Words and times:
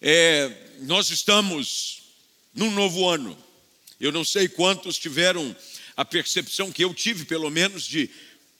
É, 0.00 0.50
nós 0.80 1.10
estamos 1.10 2.02
num 2.54 2.70
novo 2.70 3.06
ano. 3.06 3.36
Eu 4.00 4.10
não 4.10 4.24
sei 4.24 4.48
quantos 4.48 4.98
tiveram 4.98 5.54
a 5.94 6.04
percepção 6.04 6.72
que 6.72 6.82
eu 6.82 6.94
tive, 6.94 7.26
pelo 7.26 7.50
menos, 7.50 7.84
de 7.84 8.08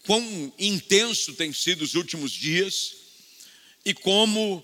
quão 0.04 0.53
intenso 0.58 1.32
tem 1.32 1.53
sido 1.53 1.82
os 1.82 1.95
últimos 1.95 2.30
dias 2.32 2.95
e 3.84 3.95
como 3.95 4.62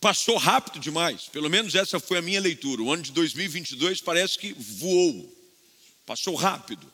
passou 0.00 0.38
rápido 0.38 0.78
demais. 0.80 1.22
Pelo 1.24 1.50
menos 1.50 1.74
essa 1.74 2.00
foi 2.00 2.18
a 2.18 2.22
minha 2.22 2.40
leitura. 2.40 2.82
O 2.82 2.90
ano 2.90 3.02
de 3.02 3.12
2022 3.12 4.00
parece 4.00 4.38
que 4.38 4.54
voou, 4.54 5.30
passou 6.06 6.34
rápido. 6.34 6.90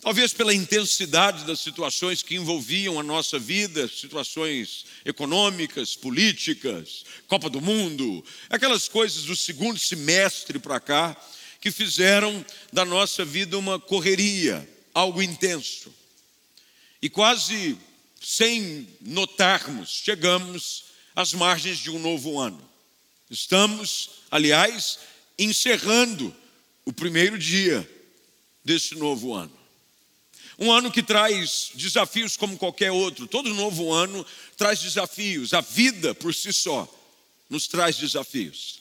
Talvez 0.00 0.32
pela 0.32 0.54
intensidade 0.54 1.44
das 1.44 1.58
situações 1.60 2.22
que 2.22 2.36
envolviam 2.36 3.00
a 3.00 3.02
nossa 3.02 3.36
vida, 3.36 3.88
situações 3.88 4.86
econômicas, 5.04 5.96
políticas, 5.96 7.04
Copa 7.26 7.50
do 7.50 7.60
Mundo, 7.60 8.24
aquelas 8.48 8.88
coisas 8.88 9.24
do 9.24 9.34
segundo 9.34 9.78
semestre 9.78 10.60
para 10.60 10.78
cá, 10.78 11.16
que 11.60 11.72
fizeram 11.72 12.44
da 12.72 12.84
nossa 12.84 13.24
vida 13.24 13.58
uma 13.58 13.80
correria, 13.80 14.68
algo 14.94 15.20
intenso. 15.20 15.92
E 17.02 17.10
quase 17.10 17.76
sem 18.20 18.88
notarmos, 19.00 19.90
chegamos 20.04 20.84
às 21.14 21.32
margens 21.32 21.78
de 21.78 21.90
um 21.90 21.98
novo 21.98 22.38
ano. 22.38 22.62
Estamos, 23.28 24.10
aliás, 24.30 25.00
encerrando 25.36 26.34
o 26.84 26.92
primeiro 26.92 27.36
dia 27.36 27.88
desse 28.64 28.94
novo 28.94 29.34
ano. 29.34 29.57
Um 30.58 30.72
ano 30.72 30.90
que 30.90 31.02
traz 31.02 31.70
desafios 31.74 32.36
como 32.36 32.58
qualquer 32.58 32.90
outro. 32.90 33.28
Todo 33.28 33.54
novo 33.54 33.92
ano 33.92 34.26
traz 34.56 34.80
desafios. 34.80 35.54
A 35.54 35.60
vida 35.60 36.14
por 36.14 36.34
si 36.34 36.52
só 36.52 36.92
nos 37.48 37.68
traz 37.68 37.96
desafios. 37.96 38.78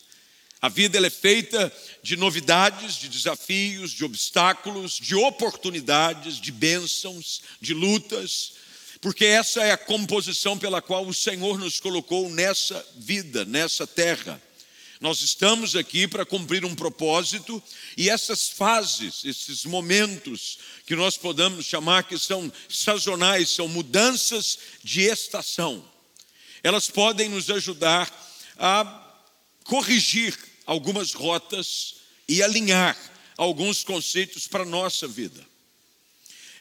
A 0.59 0.69
vida 0.69 0.97
é 1.05 1.09
feita 1.09 1.71
de 2.01 2.17
novidades, 2.17 2.95
de 2.95 3.07
desafios, 3.09 3.91
de 3.91 4.03
obstáculos, 4.03 4.93
de 4.93 5.13
oportunidades, 5.13 6.41
de 6.41 6.51
bênçãos, 6.51 7.41
de 7.61 7.75
lutas, 7.75 8.53
porque 8.99 9.25
essa 9.25 9.61
é 9.63 9.71
a 9.71 9.77
composição 9.77 10.57
pela 10.57 10.81
qual 10.81 11.05
o 11.05 11.13
Senhor 11.13 11.59
nos 11.59 11.79
colocou 11.79 12.27
nessa 12.29 12.83
vida, 12.95 13.45
nessa 13.45 13.85
terra. 13.85 14.41
Nós 14.99 15.21
estamos 15.21 15.75
aqui 15.75 16.07
para 16.07 16.25
cumprir 16.25 16.65
um 16.65 16.73
propósito 16.73 17.61
e 17.95 18.09
essas 18.09 18.49
fases, 18.49 19.23
esses 19.23 19.63
momentos 19.63 20.57
que 20.87 20.95
nós 20.95 21.17
podemos 21.17 21.65
chamar 21.65 22.03
que 22.03 22.17
são 22.17 22.51
sazonais, 22.67 23.49
são 23.51 23.67
mudanças 23.67 24.57
de 24.83 25.01
estação. 25.01 25.87
Elas 26.63 26.89
podem 26.89 27.29
nos 27.29 27.49
ajudar 27.51 28.11
a 28.57 29.03
corrigir 29.65 30.35
algumas 30.65 31.13
rotas 31.13 31.97
e 32.27 32.41
alinhar 32.41 32.97
alguns 33.37 33.83
conceitos 33.83 34.47
para 34.47 34.63
a 34.63 34.65
nossa 34.65 35.07
vida. 35.07 35.45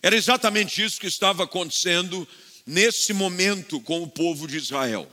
Era 0.02 0.14
exatamente 0.14 0.84
isso 0.84 1.00
que 1.00 1.06
estava 1.06 1.44
acontecendo 1.44 2.28
nesse 2.66 3.14
momento 3.14 3.80
com 3.80 4.02
o 4.02 4.08
povo 4.08 4.46
de 4.46 4.58
Israel. 4.58 5.10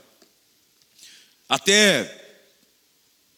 Até 1.48 2.23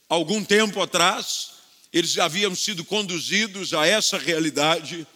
algum 0.09 0.45
tempo 0.45 0.81
atrás, 0.81 1.51
eles 1.93 2.19
haviam 2.19 2.55
sido 2.55 2.85
conduzidos 2.85 3.73
a 3.73 3.87
essa 3.87 4.19
realidade 4.19 5.07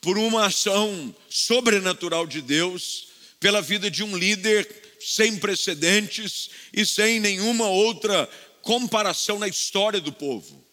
por 0.00 0.18
uma 0.18 0.46
ação 0.46 1.14
sobrenatural 1.28 2.26
de 2.26 2.42
Deus, 2.42 3.08
pela 3.38 3.62
vida 3.62 3.90
de 3.90 4.02
um 4.02 4.16
líder 4.16 4.68
sem 5.00 5.36
precedentes 5.36 6.50
e 6.72 6.86
sem 6.86 7.20
nenhuma 7.20 7.68
outra 7.68 8.28
comparação 8.62 9.38
na 9.38 9.48
história 9.48 10.00
do 10.00 10.12
povo. 10.12 10.64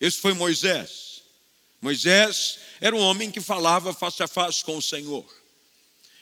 Esse 0.00 0.18
foi 0.18 0.34
Moisés. 0.34 1.22
Moisés 1.80 2.58
era 2.80 2.94
um 2.94 3.00
homem 3.00 3.30
que 3.30 3.40
falava 3.40 3.92
face 3.92 4.22
a 4.22 4.28
face 4.28 4.64
com 4.64 4.76
o 4.76 4.82
Senhor. 4.82 5.24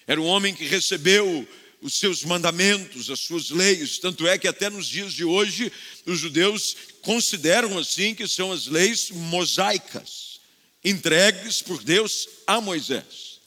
Era 0.07 0.21
um 0.21 0.27
homem 0.27 0.55
que 0.55 0.65
recebeu 0.65 1.47
os 1.81 1.95
seus 1.95 2.25
mandamentos, 2.25 3.09
as 3.09 3.21
suas 3.21 3.51
leis, 3.51 3.99
tanto 3.99 4.27
é 4.27 4.37
que 4.37 4.49
até 4.49 4.69
nos 4.69 4.87
dias 4.87 5.13
de 5.13 5.25
hoje 5.25 5.73
os 6.05 6.19
judeus 6.19 6.77
consideram 7.03 7.79
assim 7.79 8.15
que 8.15 8.27
são 8.27 8.51
as 8.51 8.67
leis 8.67 9.11
mosaicas, 9.11 10.41
entregues 10.85 11.63
por 11.63 11.83
Deus 11.83 12.29
a 12.47 12.61
Moisés. 12.61 13.39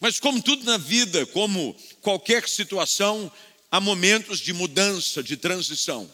Mas 0.00 0.18
como 0.18 0.42
tudo 0.42 0.64
na 0.64 0.78
vida, 0.78 1.26
como 1.26 1.76
qualquer 2.00 2.48
situação, 2.48 3.30
há 3.70 3.80
momentos 3.80 4.40
de 4.40 4.52
mudança, 4.52 5.22
de 5.22 5.36
transição. 5.36 6.10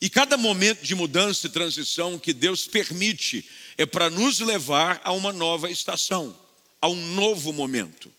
E 0.00 0.10
cada 0.10 0.36
momento 0.36 0.82
de 0.82 0.94
mudança 0.94 1.46
e 1.46 1.50
transição 1.50 2.18
que 2.18 2.32
Deus 2.32 2.66
permite 2.66 3.48
é 3.78 3.86
para 3.86 4.10
nos 4.10 4.40
levar 4.40 5.00
a 5.04 5.12
uma 5.12 5.32
nova 5.32 5.70
estação, 5.70 6.38
a 6.80 6.88
um 6.88 7.14
novo 7.14 7.52
momento. 7.52 8.12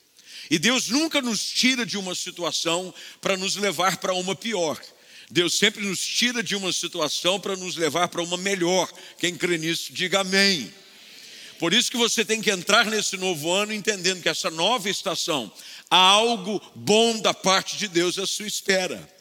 E 0.49 0.57
Deus 0.57 0.89
nunca 0.89 1.21
nos 1.21 1.45
tira 1.47 1.85
de 1.85 1.97
uma 1.97 2.15
situação 2.15 2.93
para 3.19 3.35
nos 3.35 3.55
levar 3.55 3.97
para 3.97 4.13
uma 4.13 4.35
pior. 4.35 4.79
Deus 5.29 5.57
sempre 5.57 5.85
nos 5.85 5.99
tira 5.99 6.41
de 6.41 6.55
uma 6.55 6.71
situação 6.71 7.39
para 7.39 7.55
nos 7.55 7.75
levar 7.75 8.07
para 8.07 8.21
uma 8.21 8.37
melhor. 8.37 8.89
Quem 9.19 9.35
crê 9.35 9.57
nisso, 9.57 9.91
diga 9.91 10.21
amém. 10.21 10.73
Por 11.59 11.73
isso 11.73 11.91
que 11.91 11.97
você 11.97 12.23
tem 12.23 12.39
que 12.39 12.51
entrar 12.51 12.85
nesse 12.85 13.17
novo 13.17 13.51
ano 13.51 13.73
entendendo 13.73 14.21
que 14.21 14.29
essa 14.29 14.49
nova 14.49 14.89
estação 14.89 15.51
há 15.89 15.97
algo 15.97 16.61
bom 16.75 17.19
da 17.19 17.33
parte 17.33 17.77
de 17.77 17.87
Deus 17.87 18.17
à 18.17 18.25
sua 18.25 18.47
espera. 18.47 19.17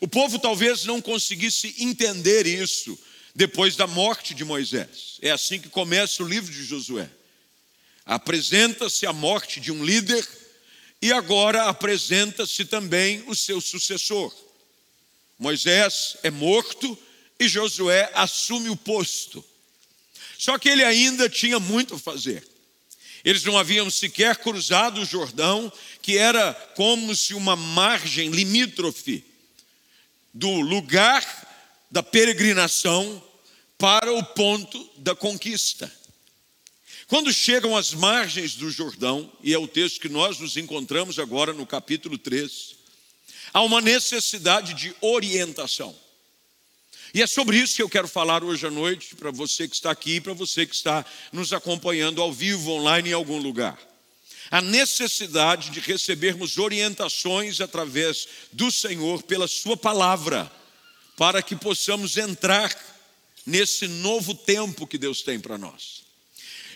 O 0.00 0.08
povo 0.08 0.38
talvez 0.38 0.84
não 0.84 1.00
conseguisse 1.00 1.74
entender 1.78 2.46
isso 2.46 2.98
depois 3.34 3.76
da 3.76 3.86
morte 3.86 4.34
de 4.34 4.44
Moisés. 4.44 5.18
É 5.20 5.30
assim 5.30 5.60
que 5.60 5.68
começa 5.68 6.22
o 6.22 6.28
livro 6.28 6.52
de 6.52 6.64
Josué. 6.64 7.08
Apresenta-se 8.04 9.06
a 9.06 9.12
morte 9.12 9.60
de 9.60 9.70
um 9.70 9.84
líder 9.84 10.26
e 11.04 11.12
agora 11.12 11.64
apresenta-se 11.64 12.64
também 12.64 13.22
o 13.26 13.34
seu 13.34 13.60
sucessor. 13.60 14.34
Moisés 15.38 16.16
é 16.22 16.30
morto 16.30 16.98
e 17.38 17.46
Josué 17.46 18.10
assume 18.14 18.70
o 18.70 18.76
posto. 18.76 19.44
Só 20.38 20.56
que 20.56 20.66
ele 20.66 20.82
ainda 20.82 21.28
tinha 21.28 21.60
muito 21.60 21.96
a 21.96 21.98
fazer. 21.98 22.42
Eles 23.22 23.44
não 23.44 23.58
haviam 23.58 23.90
sequer 23.90 24.38
cruzado 24.38 25.02
o 25.02 25.04
Jordão, 25.04 25.70
que 26.00 26.16
era 26.16 26.54
como 26.74 27.14
se 27.14 27.34
uma 27.34 27.54
margem 27.54 28.30
limítrofe 28.30 29.22
do 30.32 30.52
lugar 30.62 31.22
da 31.90 32.02
peregrinação 32.02 33.22
para 33.76 34.10
o 34.10 34.24
ponto 34.24 34.90
da 34.96 35.14
conquista. 35.14 35.92
Quando 37.14 37.32
chegam 37.32 37.76
às 37.76 37.94
margens 37.94 38.56
do 38.56 38.68
Jordão, 38.68 39.30
e 39.40 39.54
é 39.54 39.56
o 39.56 39.68
texto 39.68 40.00
que 40.00 40.08
nós 40.08 40.40
nos 40.40 40.56
encontramos 40.56 41.16
agora 41.16 41.52
no 41.52 41.64
capítulo 41.64 42.18
3, 42.18 42.74
há 43.52 43.62
uma 43.62 43.80
necessidade 43.80 44.74
de 44.74 44.92
orientação. 45.00 45.94
E 47.14 47.22
é 47.22 47.26
sobre 47.28 47.56
isso 47.56 47.76
que 47.76 47.82
eu 47.84 47.88
quero 47.88 48.08
falar 48.08 48.42
hoje 48.42 48.66
à 48.66 48.70
noite, 48.72 49.14
para 49.14 49.30
você 49.30 49.68
que 49.68 49.76
está 49.76 49.92
aqui, 49.92 50.20
para 50.20 50.32
você 50.32 50.66
que 50.66 50.74
está 50.74 51.06
nos 51.30 51.52
acompanhando 51.52 52.20
ao 52.20 52.32
vivo, 52.32 52.72
online 52.72 53.10
em 53.10 53.12
algum 53.12 53.38
lugar 53.38 53.78
a 54.50 54.60
necessidade 54.60 55.70
de 55.70 55.78
recebermos 55.78 56.58
orientações 56.58 57.60
através 57.60 58.26
do 58.52 58.72
Senhor 58.72 59.22
pela 59.22 59.46
Sua 59.46 59.76
palavra, 59.76 60.50
para 61.16 61.40
que 61.40 61.54
possamos 61.54 62.16
entrar 62.16 62.76
nesse 63.46 63.86
novo 63.86 64.34
tempo 64.34 64.84
que 64.84 64.98
Deus 64.98 65.22
tem 65.22 65.38
para 65.38 65.56
nós. 65.56 66.03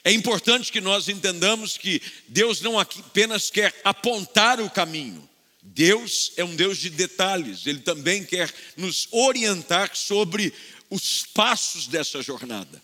É 0.08 0.10
importante 0.10 0.72
que 0.72 0.80
nós 0.80 1.06
entendamos 1.06 1.76
que 1.76 2.00
Deus 2.28 2.62
não 2.62 2.78
apenas 2.78 3.50
quer 3.50 3.78
apontar 3.84 4.58
o 4.58 4.70
caminho, 4.70 5.28
Deus 5.60 6.32
é 6.38 6.42
um 6.42 6.56
Deus 6.56 6.78
de 6.78 6.88
detalhes, 6.88 7.66
Ele 7.66 7.80
também 7.80 8.24
quer 8.24 8.50
nos 8.74 9.06
orientar 9.10 9.94
sobre 9.94 10.50
os 10.88 11.26
passos 11.26 11.86
dessa 11.86 12.22
jornada. 12.22 12.82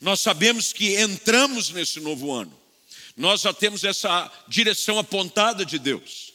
Nós 0.00 0.20
sabemos 0.20 0.72
que 0.72 1.00
entramos 1.00 1.70
nesse 1.70 2.00
novo 2.00 2.32
ano, 2.32 2.60
nós 3.16 3.42
já 3.42 3.52
temos 3.52 3.84
essa 3.84 4.28
direção 4.48 4.98
apontada 4.98 5.64
de 5.64 5.78
Deus. 5.78 6.32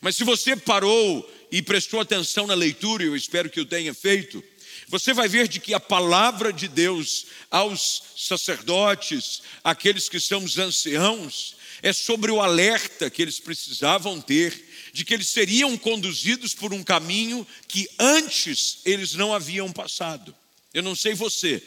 Mas 0.00 0.14
se 0.14 0.22
você 0.22 0.54
parou 0.54 1.28
e 1.50 1.60
prestou 1.60 1.98
atenção 1.98 2.46
na 2.46 2.54
leitura, 2.54 3.02
eu 3.02 3.16
espero 3.16 3.50
que 3.50 3.60
o 3.60 3.66
tenha 3.66 3.92
feito, 3.92 4.40
você 4.88 5.12
vai 5.12 5.28
ver 5.28 5.48
de 5.48 5.60
que 5.60 5.74
a 5.74 5.80
palavra 5.80 6.52
de 6.52 6.68
Deus 6.68 7.26
aos 7.50 8.02
sacerdotes, 8.16 9.42
aqueles 9.62 10.08
que 10.08 10.20
são 10.20 10.44
os 10.44 10.58
anciãos, 10.58 11.56
é 11.82 11.92
sobre 11.92 12.30
o 12.30 12.40
alerta 12.40 13.10
que 13.10 13.20
eles 13.20 13.38
precisavam 13.40 14.20
ter 14.20 14.64
de 14.94 15.04
que 15.04 15.12
eles 15.12 15.28
seriam 15.28 15.76
conduzidos 15.76 16.54
por 16.54 16.72
um 16.72 16.82
caminho 16.82 17.44
que 17.66 17.88
antes 17.98 18.78
eles 18.84 19.14
não 19.14 19.34
haviam 19.34 19.72
passado. 19.72 20.34
Eu 20.72 20.84
não 20.84 20.94
sei 20.94 21.14
você, 21.14 21.60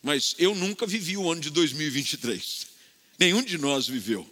mas 0.00 0.36
eu 0.38 0.54
nunca 0.54 0.86
vivi 0.86 1.16
o 1.16 1.30
ano 1.30 1.40
de 1.40 1.50
2023. 1.50 2.68
Nenhum 3.18 3.42
de 3.42 3.58
nós 3.58 3.88
viveu. 3.88 4.28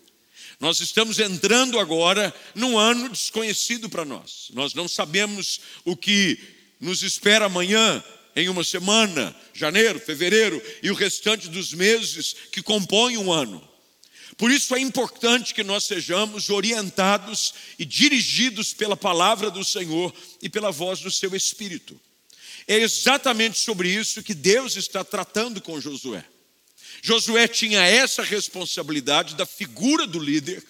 Nós 0.61 0.79
estamos 0.79 1.19
entrando 1.19 1.79
agora 1.79 2.33
num 2.55 2.79
ano 2.79 3.09
desconhecido 3.09 3.89
para 3.91 4.05
nós. 4.05 4.49
Nós 4.53 4.75
não 4.75 4.87
sabemos 4.87 5.61
o 5.85 5.97
que 5.97 6.39
nos 6.81 7.03
espera 7.03 7.47
amanhã, 7.47 8.03
em 8.37 8.51
uma 8.51 8.63
semana, 8.63 9.35
janeiro, 9.55 9.99
fevereiro 9.99 10.63
e 10.83 10.91
o 10.91 10.95
restante 10.95 11.49
dos 11.49 11.73
meses 11.73 12.37
que 12.53 12.63
compõem 12.63 13.17
um 13.17 13.33
ano. 13.33 13.67
Por 14.37 14.51
isso 14.51 14.77
é 14.77 14.79
importante 14.79 15.55
que 15.55 15.65
nós 15.65 15.87
sejamos 15.87 16.51
orientados 16.51 17.55
e 17.79 17.85
dirigidos 17.87 18.75
pela 18.75 18.95
palavra 18.95 19.51
do 19.51 19.65
Senhor 19.65 20.15
e 20.43 20.51
pela 20.51 20.71
voz 20.71 21.01
do 21.01 21.11
seu 21.11 21.35
Espírito. 21.35 21.99
É 22.69 22.77
exatamente 22.77 23.59
sobre 23.59 23.89
isso 23.89 24.23
que 24.23 24.35
Deus 24.35 24.77
está 24.77 25.03
tratando 25.03 25.63
com 25.63 25.81
Josué. 25.81 26.23
Josué 27.01 27.49
tinha 27.49 27.81
essa 27.87 28.23
responsabilidade 28.23 29.35
da 29.35 29.47
figura 29.47 30.07
do 30.07 30.19
líder, 30.19 30.63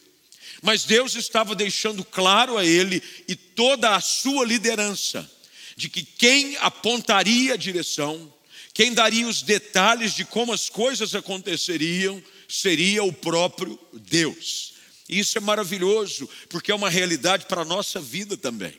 mas 0.62 0.84
Deus 0.84 1.16
estava 1.16 1.54
deixando 1.56 2.04
claro 2.04 2.56
a 2.56 2.64
ele 2.64 3.02
e 3.26 3.34
toda 3.34 3.96
a 3.96 4.00
sua 4.00 4.44
liderança 4.44 5.28
de 5.76 5.88
que 5.90 6.02
quem 6.02 6.56
apontaria 6.56 7.54
a 7.54 7.56
direção, 7.56 8.32
quem 8.72 8.94
daria 8.94 9.28
os 9.28 9.42
detalhes 9.42 10.14
de 10.14 10.24
como 10.24 10.52
as 10.52 10.68
coisas 10.68 11.14
aconteceriam, 11.14 12.22
seria 12.48 13.04
o 13.04 13.12
próprio 13.12 13.78
Deus. 13.92 14.74
E 15.08 15.18
isso 15.18 15.36
é 15.38 15.40
maravilhoso, 15.40 16.28
porque 16.48 16.72
é 16.72 16.74
uma 16.74 16.90
realidade 16.90 17.46
para 17.46 17.62
a 17.62 17.64
nossa 17.64 18.00
vida 18.00 18.36
também. 18.36 18.74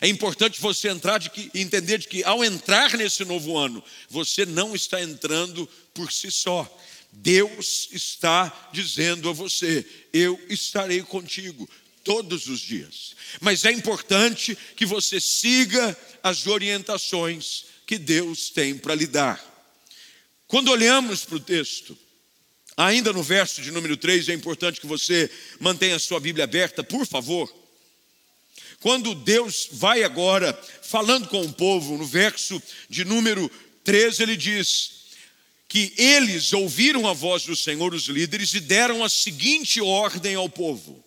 É 0.00 0.08
importante 0.08 0.60
você 0.60 0.88
entrar 0.88 1.18
de 1.18 1.30
que, 1.30 1.50
entender 1.54 1.98
de 1.98 2.08
que 2.08 2.24
ao 2.24 2.44
entrar 2.44 2.96
nesse 2.96 3.24
novo 3.24 3.56
ano, 3.56 3.82
você 4.08 4.44
não 4.44 4.74
está 4.74 5.00
entrando 5.00 5.68
por 5.92 6.12
si 6.12 6.30
só. 6.30 6.68
Deus 7.12 7.88
está 7.92 8.70
dizendo 8.72 9.28
a 9.28 9.32
você: 9.32 9.86
eu 10.12 10.38
estarei 10.48 11.00
contigo 11.02 11.68
todos 12.04 12.46
os 12.46 12.60
dias. 12.60 13.16
Mas 13.40 13.64
é 13.64 13.72
importante 13.72 14.56
que 14.76 14.86
você 14.86 15.18
siga 15.18 15.96
as 16.22 16.46
orientações 16.46 17.64
que 17.86 17.98
Deus 17.98 18.50
tem 18.50 18.76
para 18.78 18.94
lhe 18.94 19.06
dar. 19.06 19.42
Quando 20.46 20.70
olhamos 20.70 21.24
para 21.24 21.36
o 21.36 21.40
texto, 21.40 21.98
ainda 22.76 23.12
no 23.12 23.22
verso 23.22 23.62
de 23.62 23.70
número 23.70 23.96
3, 23.96 24.28
é 24.28 24.34
importante 24.34 24.80
que 24.80 24.86
você 24.86 25.30
mantenha 25.58 25.96
a 25.96 26.00
sua 26.00 26.20
Bíblia 26.20 26.44
aberta, 26.44 26.84
por 26.84 27.06
favor. 27.06 27.52
Quando 28.80 29.14
Deus 29.14 29.68
vai 29.72 30.02
agora 30.02 30.52
falando 30.82 31.28
com 31.28 31.42
o 31.42 31.52
povo, 31.52 31.96
no 31.96 32.06
verso 32.06 32.62
de 32.88 33.04
número 33.04 33.50
13, 33.82 34.22
ele 34.22 34.36
diz 34.36 35.04
que 35.68 35.92
eles 35.96 36.52
ouviram 36.52 37.08
a 37.08 37.12
voz 37.12 37.44
do 37.44 37.56
Senhor, 37.56 37.92
os 37.94 38.04
líderes, 38.04 38.54
e 38.54 38.60
deram 38.60 39.02
a 39.02 39.08
seguinte 39.08 39.80
ordem 39.80 40.34
ao 40.34 40.48
povo: 40.48 41.03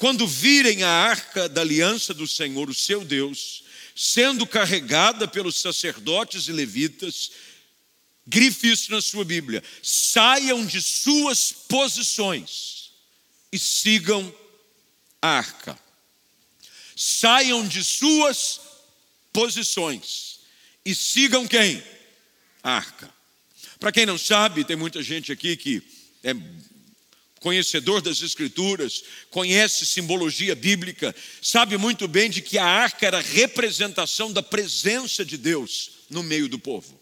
quando 0.00 0.26
virem 0.26 0.82
a 0.82 0.90
arca 0.90 1.48
da 1.48 1.60
aliança 1.60 2.12
do 2.12 2.26
Senhor, 2.26 2.68
o 2.68 2.74
seu 2.74 3.04
Deus, 3.04 3.62
sendo 3.94 4.44
carregada 4.44 5.28
pelos 5.28 5.60
sacerdotes 5.60 6.48
e 6.48 6.52
levitas, 6.52 7.30
grife 8.26 8.72
isso 8.72 8.90
na 8.90 9.00
sua 9.00 9.24
Bíblia, 9.24 9.62
saiam 9.80 10.66
de 10.66 10.82
suas 10.82 11.52
posições 11.52 12.90
e 13.52 13.58
sigam 13.58 14.34
a 15.22 15.28
arca 15.28 15.78
saiam 17.00 17.66
de 17.66 17.82
suas 17.82 18.60
posições 19.32 20.40
e 20.84 20.94
sigam 20.94 21.48
quem? 21.48 21.82
A 22.62 22.72
arca. 22.72 23.10
Para 23.78 23.90
quem 23.90 24.04
não 24.04 24.18
sabe, 24.18 24.64
tem 24.64 24.76
muita 24.76 25.02
gente 25.02 25.32
aqui 25.32 25.56
que 25.56 25.82
é 26.22 26.34
conhecedor 27.40 28.00
das 28.00 28.22
Escrituras, 28.22 29.02
conhece 29.30 29.84
simbologia 29.84 30.54
bíblica, 30.54 31.14
sabe 31.42 31.76
muito 31.76 32.06
bem 32.06 32.30
de 32.30 32.40
que 32.40 32.58
a 32.58 32.64
arca 32.64 33.06
era 33.06 33.20
representação 33.20 34.32
da 34.32 34.42
presença 34.42 35.24
de 35.24 35.36
Deus 35.36 35.90
no 36.08 36.22
meio 36.22 36.48
do 36.48 36.58
povo. 36.58 37.00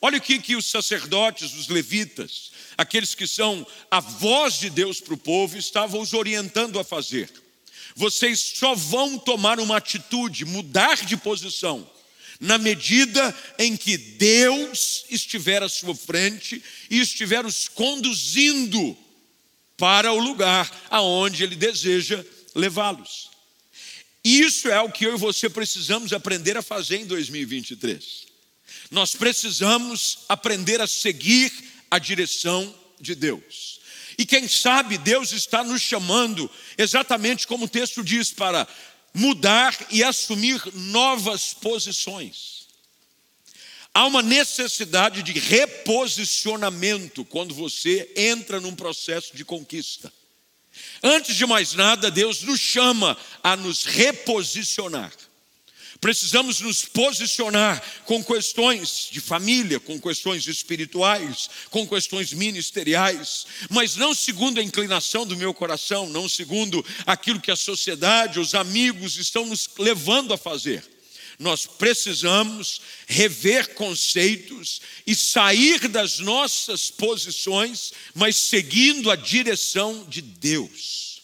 Olha 0.00 0.18
o 0.18 0.20
que, 0.20 0.38
que 0.38 0.56
os 0.56 0.66
sacerdotes, 0.66 1.54
os 1.54 1.68
levitas, 1.68 2.50
aqueles 2.76 3.14
que 3.14 3.26
são 3.26 3.66
a 3.90 4.00
voz 4.00 4.58
de 4.58 4.70
Deus 4.70 5.00
para 5.00 5.14
o 5.14 5.18
povo, 5.18 5.56
estavam 5.56 6.00
os 6.00 6.12
orientando 6.12 6.78
a 6.78 6.84
fazer 6.84 7.30
vocês 7.96 8.52
só 8.56 8.74
vão 8.74 9.18
tomar 9.18 9.58
uma 9.58 9.78
atitude, 9.78 10.44
mudar 10.44 11.02
de 11.06 11.16
posição, 11.16 11.90
na 12.38 12.58
medida 12.58 13.34
em 13.58 13.74
que 13.74 13.96
Deus 13.96 15.06
estiver 15.08 15.62
à 15.62 15.68
sua 15.68 15.94
frente 15.94 16.62
e 16.90 17.00
estiver 17.00 17.46
os 17.46 17.68
conduzindo 17.68 18.96
para 19.76 20.12
o 20.12 20.18
lugar 20.18 20.70
aonde 20.90 21.42
Ele 21.42 21.56
deseja 21.56 22.24
levá-los. 22.54 23.30
Isso 24.24 24.68
é 24.68 24.80
o 24.80 24.90
que 24.90 25.06
eu 25.06 25.14
e 25.14 25.18
você 25.18 25.48
precisamos 25.48 26.12
aprender 26.12 26.56
a 26.56 26.62
fazer 26.62 26.96
em 26.96 27.06
2023. 27.06 28.26
Nós 28.90 29.14
precisamos 29.14 30.18
aprender 30.28 30.80
a 30.80 30.86
seguir 30.86 31.52
a 31.90 31.98
direção 31.98 32.74
de 33.00 33.14
Deus. 33.14 33.80
E 34.18 34.24
quem 34.24 34.48
sabe 34.48 34.98
Deus 34.98 35.32
está 35.32 35.62
nos 35.62 35.82
chamando, 35.82 36.50
exatamente 36.76 37.46
como 37.46 37.66
o 37.66 37.68
texto 37.68 38.02
diz, 38.02 38.30
para 38.30 38.66
mudar 39.12 39.76
e 39.90 40.02
assumir 40.02 40.60
novas 40.74 41.54
posições. 41.54 42.65
Há 43.96 44.04
uma 44.04 44.20
necessidade 44.20 45.22
de 45.22 45.32
reposicionamento 45.32 47.24
quando 47.24 47.54
você 47.54 48.12
entra 48.14 48.60
num 48.60 48.76
processo 48.76 49.34
de 49.34 49.42
conquista. 49.42 50.12
Antes 51.02 51.34
de 51.34 51.46
mais 51.46 51.72
nada, 51.72 52.10
Deus 52.10 52.42
nos 52.42 52.60
chama 52.60 53.16
a 53.42 53.56
nos 53.56 53.84
reposicionar. 53.84 55.10
Precisamos 55.98 56.60
nos 56.60 56.84
posicionar 56.84 57.82
com 58.04 58.22
questões 58.22 59.08
de 59.10 59.18
família, 59.18 59.80
com 59.80 59.98
questões 59.98 60.46
espirituais, 60.46 61.48
com 61.70 61.88
questões 61.88 62.34
ministeriais, 62.34 63.46
mas 63.70 63.96
não 63.96 64.14
segundo 64.14 64.60
a 64.60 64.62
inclinação 64.62 65.24
do 65.24 65.38
meu 65.38 65.54
coração, 65.54 66.06
não 66.06 66.28
segundo 66.28 66.84
aquilo 67.06 67.40
que 67.40 67.50
a 67.50 67.56
sociedade, 67.56 68.40
os 68.40 68.54
amigos 68.54 69.16
estão 69.16 69.46
nos 69.46 69.70
levando 69.78 70.34
a 70.34 70.36
fazer. 70.36 70.84
Nós 71.38 71.66
precisamos 71.66 72.80
rever 73.06 73.74
conceitos 73.74 74.80
e 75.06 75.14
sair 75.14 75.86
das 75.88 76.18
nossas 76.18 76.90
posições, 76.90 77.92
mas 78.14 78.36
seguindo 78.36 79.10
a 79.10 79.16
direção 79.16 80.04
de 80.08 80.22
Deus. 80.22 81.20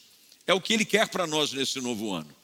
É 0.47 0.53
o 0.53 0.61
que 0.61 0.75
Ele 0.75 0.85
quer 0.85 1.09
para 1.09 1.27
nós 1.27 1.53
nesse 1.53 1.81
novo 1.81 2.13
ano. 2.13 2.35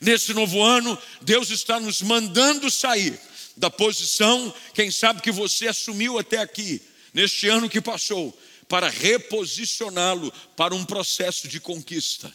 Nesse 0.00 0.34
novo 0.34 0.62
ano, 0.62 0.98
Deus 1.22 1.50
está 1.50 1.80
nos 1.80 2.02
mandando 2.02 2.70
sair 2.70 3.18
da 3.56 3.70
posição, 3.70 4.54
quem 4.72 4.90
sabe 4.90 5.20
que 5.20 5.32
você 5.32 5.66
assumiu 5.66 6.18
até 6.18 6.38
aqui, 6.38 6.80
neste 7.12 7.48
ano 7.48 7.68
que 7.68 7.80
passou, 7.80 8.38
para 8.68 8.88
reposicioná-lo 8.88 10.32
para 10.56 10.74
um 10.74 10.84
processo 10.84 11.48
de 11.48 11.58
conquista. 11.58 12.32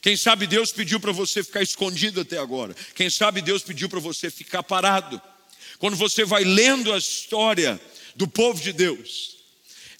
Quem 0.00 0.16
sabe 0.16 0.46
Deus 0.46 0.72
pediu 0.72 1.00
para 1.00 1.12
você 1.12 1.42
ficar 1.42 1.62
escondido 1.62 2.20
até 2.20 2.38
agora. 2.38 2.74
Quem 2.94 3.10
sabe 3.10 3.40
Deus 3.40 3.62
pediu 3.62 3.88
para 3.88 4.00
você 4.00 4.30
ficar 4.30 4.62
parado. 4.62 5.20
Quando 5.78 5.96
você 5.96 6.24
vai 6.24 6.44
lendo 6.44 6.92
a 6.92 6.98
história 6.98 7.80
do 8.14 8.26
povo 8.26 8.60
de 8.60 8.72
Deus, 8.72 9.36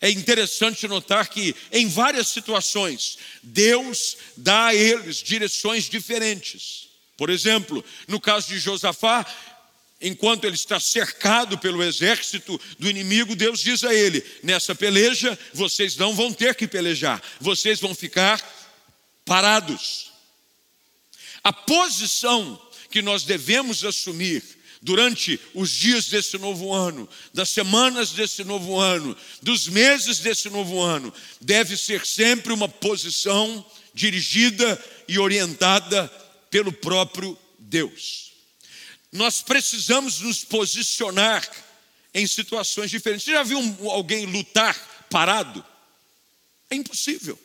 é 0.01 0.11
interessante 0.11 0.87
notar 0.87 1.29
que, 1.29 1.55
em 1.73 1.89
várias 1.89 2.29
situações, 2.29 3.19
Deus 3.43 4.17
dá 4.37 4.67
a 4.67 4.75
eles 4.75 5.17
direções 5.17 5.89
diferentes. 5.89 6.89
Por 7.17 7.31
exemplo, 7.31 7.85
no 8.07 8.21
caso 8.21 8.49
de 8.49 8.59
Josafá, 8.59 9.25
enquanto 10.01 10.45
ele 10.45 10.55
está 10.55 10.79
cercado 10.79 11.57
pelo 11.59 11.83
exército 11.83 12.61
do 12.79 12.91
inimigo, 12.91 13.35
Deus 13.35 13.61
diz 13.61 13.85
a 13.85 13.95
ele: 13.95 14.25
nessa 14.43 14.75
peleja, 14.75 15.39
vocês 15.55 15.97
não 15.97 16.15
vão 16.15 16.33
ter 16.33 16.55
que 16.55 16.69
pelejar, 16.69 17.23
vocês 17.41 17.81
vão 17.81 17.95
ficar 17.95 18.39
parados. 19.27 20.13
A 21.45 21.53
posição 21.53 22.61
que 22.91 23.03
nós 23.03 23.25
devemos 23.25 23.85
assumir 23.85 24.43
durante 24.81 25.39
os 25.53 25.71
dias 25.71 26.07
desse 26.07 26.39
novo 26.39 26.73
ano, 26.73 27.09
das 27.35 27.51
semanas 27.51 28.13
desse 28.13 28.45
novo 28.45 28.79
ano, 28.79 29.17
dos 29.43 29.69
meses 29.69 30.21
desse 30.21 30.49
novo 30.49 30.81
ano, 30.81 31.13
deve 31.41 31.77
ser 31.77 32.07
sempre 32.07 32.53
uma 32.53 32.69
posição 32.69 33.65
dirigida 33.93 34.83
e 35.09 35.19
orientada 35.19 36.09
pelo 36.51 36.73
próprio 36.73 37.37
Deus. 37.59 38.33
Nós 39.11 39.43
precisamos 39.43 40.21
nos 40.21 40.45
posicionar 40.45 41.49
em 42.15 42.27
situações 42.27 42.91
diferentes. 42.91 43.25
Você 43.25 43.33
já 43.33 43.43
viu 43.43 43.59
alguém 43.91 44.27
lutar 44.27 44.75
parado? 45.11 45.65
É 46.71 46.77
impossível. 46.77 47.39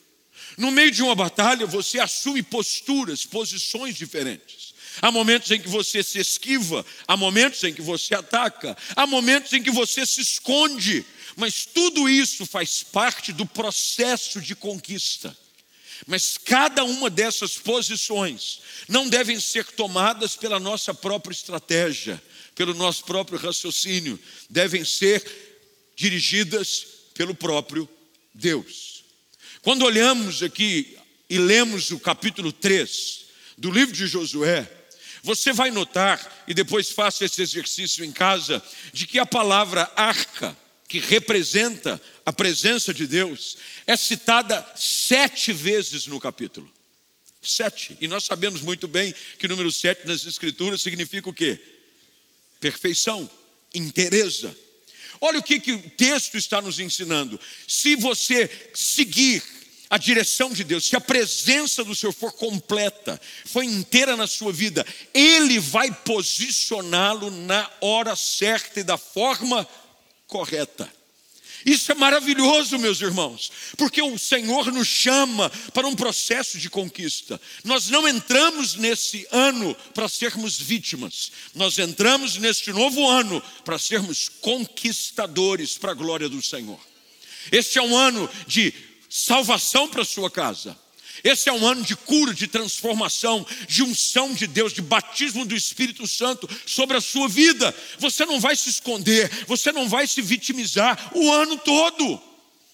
No 0.61 0.69
meio 0.69 0.91
de 0.91 1.01
uma 1.01 1.15
batalha, 1.15 1.65
você 1.65 1.99
assume 1.99 2.43
posturas, 2.43 3.25
posições 3.25 3.95
diferentes. 3.95 4.75
Há 5.01 5.11
momentos 5.11 5.49
em 5.49 5.59
que 5.59 5.67
você 5.67 6.03
se 6.03 6.19
esquiva, 6.19 6.85
há 7.07 7.17
momentos 7.17 7.63
em 7.63 7.73
que 7.73 7.81
você 7.81 8.13
ataca, 8.13 8.77
há 8.95 9.07
momentos 9.07 9.51
em 9.53 9.63
que 9.63 9.71
você 9.71 10.05
se 10.05 10.21
esconde, 10.21 11.03
mas 11.35 11.65
tudo 11.65 12.07
isso 12.07 12.45
faz 12.45 12.83
parte 12.83 13.33
do 13.33 13.43
processo 13.43 14.39
de 14.39 14.53
conquista. 14.53 15.35
Mas 16.05 16.37
cada 16.37 16.83
uma 16.83 17.09
dessas 17.09 17.57
posições 17.57 18.59
não 18.87 19.09
devem 19.09 19.39
ser 19.39 19.65
tomadas 19.65 20.35
pela 20.35 20.59
nossa 20.59 20.93
própria 20.93 21.33
estratégia, 21.33 22.21
pelo 22.53 22.75
nosso 22.75 23.03
próprio 23.05 23.39
raciocínio, 23.39 24.19
devem 24.47 24.85
ser 24.85 25.25
dirigidas 25.95 26.85
pelo 27.15 27.33
próprio 27.33 27.89
Deus. 28.31 29.00
Quando 29.61 29.85
olhamos 29.85 30.41
aqui 30.41 30.97
e 31.29 31.37
lemos 31.37 31.91
o 31.91 31.99
capítulo 31.99 32.51
3 32.51 33.25
do 33.57 33.69
livro 33.69 33.93
de 33.93 34.07
Josué, 34.07 34.69
você 35.21 35.53
vai 35.53 35.69
notar, 35.69 36.43
e 36.47 36.53
depois 36.53 36.89
faça 36.89 37.23
esse 37.25 37.43
exercício 37.43 38.03
em 38.03 38.11
casa, 38.11 38.61
de 38.91 39.05
que 39.05 39.19
a 39.19 39.25
palavra 39.25 39.91
arca, 39.95 40.57
que 40.87 40.99
representa 40.99 42.01
a 42.25 42.33
presença 42.33 42.91
de 42.91 43.05
Deus, 43.05 43.55
é 43.85 43.95
citada 43.95 44.65
sete 44.75 45.53
vezes 45.53 46.07
no 46.07 46.19
capítulo. 46.19 46.71
Sete. 47.39 47.95
E 48.01 48.07
nós 48.07 48.25
sabemos 48.25 48.61
muito 48.61 48.87
bem 48.87 49.13
que 49.37 49.45
o 49.45 49.49
número 49.49 49.71
sete 49.71 50.07
nas 50.07 50.25
Escrituras 50.25 50.81
significa 50.81 51.29
o 51.29 51.33
quê? 51.33 51.59
Perfeição, 52.59 53.29
inteireza. 53.75 54.55
Olha 55.21 55.37
o 55.37 55.43
que, 55.43 55.59
que 55.59 55.71
o 55.71 55.89
texto 55.91 56.35
está 56.35 56.59
nos 56.59 56.79
ensinando. 56.79 57.39
Se 57.67 57.95
você 57.95 58.49
seguir 58.73 59.43
a 59.87 59.97
direção 59.97 60.51
de 60.51 60.63
Deus, 60.63 60.87
se 60.87 60.95
a 60.95 61.01
presença 61.01 61.83
do 61.83 61.93
Senhor 61.93 62.13
for 62.13 62.31
completa, 62.31 63.21
for 63.45 63.61
inteira 63.61 64.17
na 64.17 64.25
sua 64.25 64.51
vida, 64.51 64.85
Ele 65.13 65.59
vai 65.59 65.91
posicioná-lo 65.91 67.29
na 67.29 67.69
hora 67.81 68.15
certa 68.15 68.79
e 68.79 68.83
da 68.83 68.97
forma 68.97 69.67
correta. 70.25 70.91
Isso 71.65 71.91
é 71.91 71.95
maravilhoso, 71.95 72.77
meus 72.79 73.01
irmãos, 73.01 73.51
porque 73.77 74.01
o 74.01 74.17
Senhor 74.17 74.71
nos 74.71 74.87
chama 74.87 75.49
para 75.73 75.87
um 75.87 75.95
processo 75.95 76.57
de 76.57 76.69
conquista. 76.69 77.39
Nós 77.63 77.89
não 77.89 78.07
entramos 78.07 78.75
nesse 78.75 79.27
ano 79.31 79.75
para 79.93 80.09
sermos 80.09 80.59
vítimas, 80.59 81.31
nós 81.53 81.77
entramos 81.77 82.37
neste 82.37 82.71
novo 82.71 83.07
ano 83.07 83.41
para 83.63 83.77
sermos 83.77 84.29
conquistadores 84.41 85.77
para 85.77 85.91
a 85.91 85.95
glória 85.95 86.29
do 86.29 86.41
Senhor. 86.41 86.79
Este 87.51 87.79
é 87.79 87.81
um 87.81 87.95
ano 87.95 88.29
de 88.47 88.73
salvação 89.09 89.87
para 89.87 90.01
a 90.01 90.05
sua 90.05 90.29
casa. 90.29 90.77
Esse 91.23 91.49
é 91.49 91.53
um 91.53 91.65
ano 91.65 91.83
de 91.83 91.95
cura, 91.95 92.33
de 92.33 92.47
transformação, 92.47 93.45
de 93.67 93.83
unção 93.83 94.33
de 94.33 94.47
Deus, 94.47 94.73
de 94.73 94.81
batismo 94.81 95.45
do 95.45 95.55
Espírito 95.55 96.07
Santo 96.07 96.49
sobre 96.65 96.97
a 96.97 97.01
sua 97.01 97.27
vida. 97.27 97.73
Você 97.99 98.25
não 98.25 98.39
vai 98.39 98.55
se 98.55 98.69
esconder, 98.69 99.29
você 99.47 99.71
não 99.71 99.87
vai 99.87 100.07
se 100.07 100.21
vitimizar 100.21 101.11
o 101.15 101.31
ano 101.31 101.57
todo. 101.57 102.21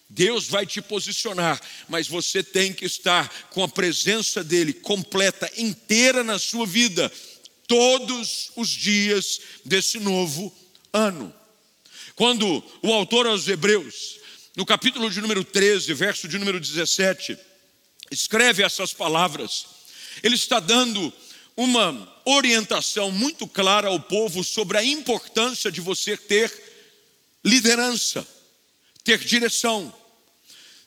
Deus 0.09 0.47
vai 0.47 0.65
te 0.65 0.81
posicionar, 0.81 1.61
mas 1.89 2.07
você 2.07 2.41
tem 2.41 2.71
que 2.71 2.85
estar 2.85 3.27
com 3.49 3.61
a 3.61 3.67
presença 3.67 4.43
dEle 4.43 4.71
completa, 4.71 5.51
inteira 5.57 6.23
na 6.23 6.39
sua 6.39 6.65
vida, 6.65 7.11
todos 7.67 8.51
os 8.55 8.69
dias 8.69 9.41
desse 9.65 9.99
novo 9.99 10.55
ano. 10.93 11.33
Quando 12.15 12.63
o 12.81 12.93
autor 12.93 13.27
aos 13.27 13.47
Hebreus 13.47 14.17
no 14.55 14.65
capítulo 14.65 15.09
de 15.11 15.21
número 15.21 15.43
13, 15.43 15.93
verso 15.93 16.27
de 16.27 16.39
número 16.39 16.59
17, 16.59 17.37
escreve 18.11 18.63
essas 18.63 18.93
palavras. 18.93 19.65
Ele 20.23 20.35
está 20.35 20.59
dando 20.59 21.13
uma 21.55 22.21
orientação 22.25 23.11
muito 23.11 23.47
clara 23.47 23.87
ao 23.87 23.99
povo 23.99 24.43
sobre 24.43 24.77
a 24.77 24.83
importância 24.83 25.71
de 25.71 25.81
você 25.81 26.15
ter 26.15 26.51
liderança, 27.43 28.27
ter 29.03 29.19
direção. 29.19 29.93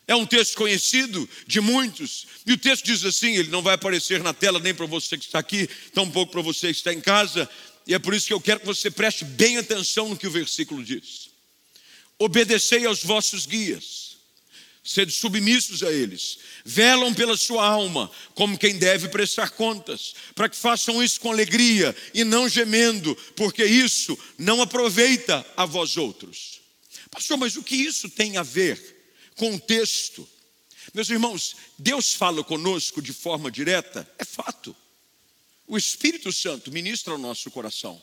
É 0.06 0.14
um 0.14 0.26
texto 0.26 0.56
conhecido 0.56 1.28
de 1.46 1.60
muitos, 1.60 2.26
e 2.44 2.52
o 2.52 2.58
texto 2.58 2.84
diz 2.84 3.04
assim: 3.04 3.36
ele 3.36 3.50
não 3.50 3.62
vai 3.62 3.74
aparecer 3.74 4.22
na 4.22 4.34
tela 4.34 4.58
nem 4.58 4.74
para 4.74 4.86
você 4.86 5.16
que 5.16 5.24
está 5.24 5.38
aqui, 5.38 5.68
tampouco 5.94 6.32
para 6.32 6.42
você 6.42 6.68
que 6.68 6.78
está 6.78 6.92
em 6.92 7.00
casa, 7.00 7.48
e 7.86 7.94
é 7.94 7.98
por 7.98 8.12
isso 8.12 8.26
que 8.26 8.32
eu 8.32 8.40
quero 8.40 8.60
que 8.60 8.66
você 8.66 8.90
preste 8.90 9.24
bem 9.24 9.56
atenção 9.58 10.08
no 10.08 10.16
que 10.16 10.26
o 10.26 10.30
versículo 10.30 10.82
diz 10.82 11.30
obedecei 12.20 12.84
aos 12.84 13.02
vossos 13.02 13.46
guias, 13.46 14.09
sede 14.82 15.12
submissos 15.12 15.82
a 15.82 15.92
eles, 15.92 16.38
velam 16.64 17.12
pela 17.14 17.36
sua 17.36 17.66
alma, 17.66 18.10
como 18.34 18.58
quem 18.58 18.78
deve 18.78 19.08
prestar 19.08 19.50
contas, 19.50 20.14
para 20.34 20.48
que 20.48 20.56
façam 20.56 21.02
isso 21.02 21.20
com 21.20 21.30
alegria 21.30 21.94
e 22.14 22.24
não 22.24 22.48
gemendo, 22.48 23.14
porque 23.36 23.64
isso 23.64 24.18
não 24.38 24.62
aproveita 24.62 25.46
a 25.56 25.66
vós 25.66 25.96
outros. 25.96 26.60
Pastor, 27.10 27.36
mas 27.36 27.56
o 27.56 27.62
que 27.62 27.76
isso 27.76 28.08
tem 28.08 28.36
a 28.36 28.42
ver 28.42 28.78
com 29.36 29.54
o 29.54 29.60
texto? 29.60 30.28
Meus 30.94 31.10
irmãos, 31.10 31.56
Deus 31.78 32.14
fala 32.14 32.42
conosco 32.42 33.02
de 33.02 33.12
forma 33.12 33.50
direta, 33.50 34.08
é 34.18 34.24
fato. 34.24 34.74
O 35.66 35.76
Espírito 35.76 36.32
Santo 36.32 36.72
ministra 36.72 37.12
ao 37.12 37.18
nosso 37.18 37.50
coração. 37.50 38.02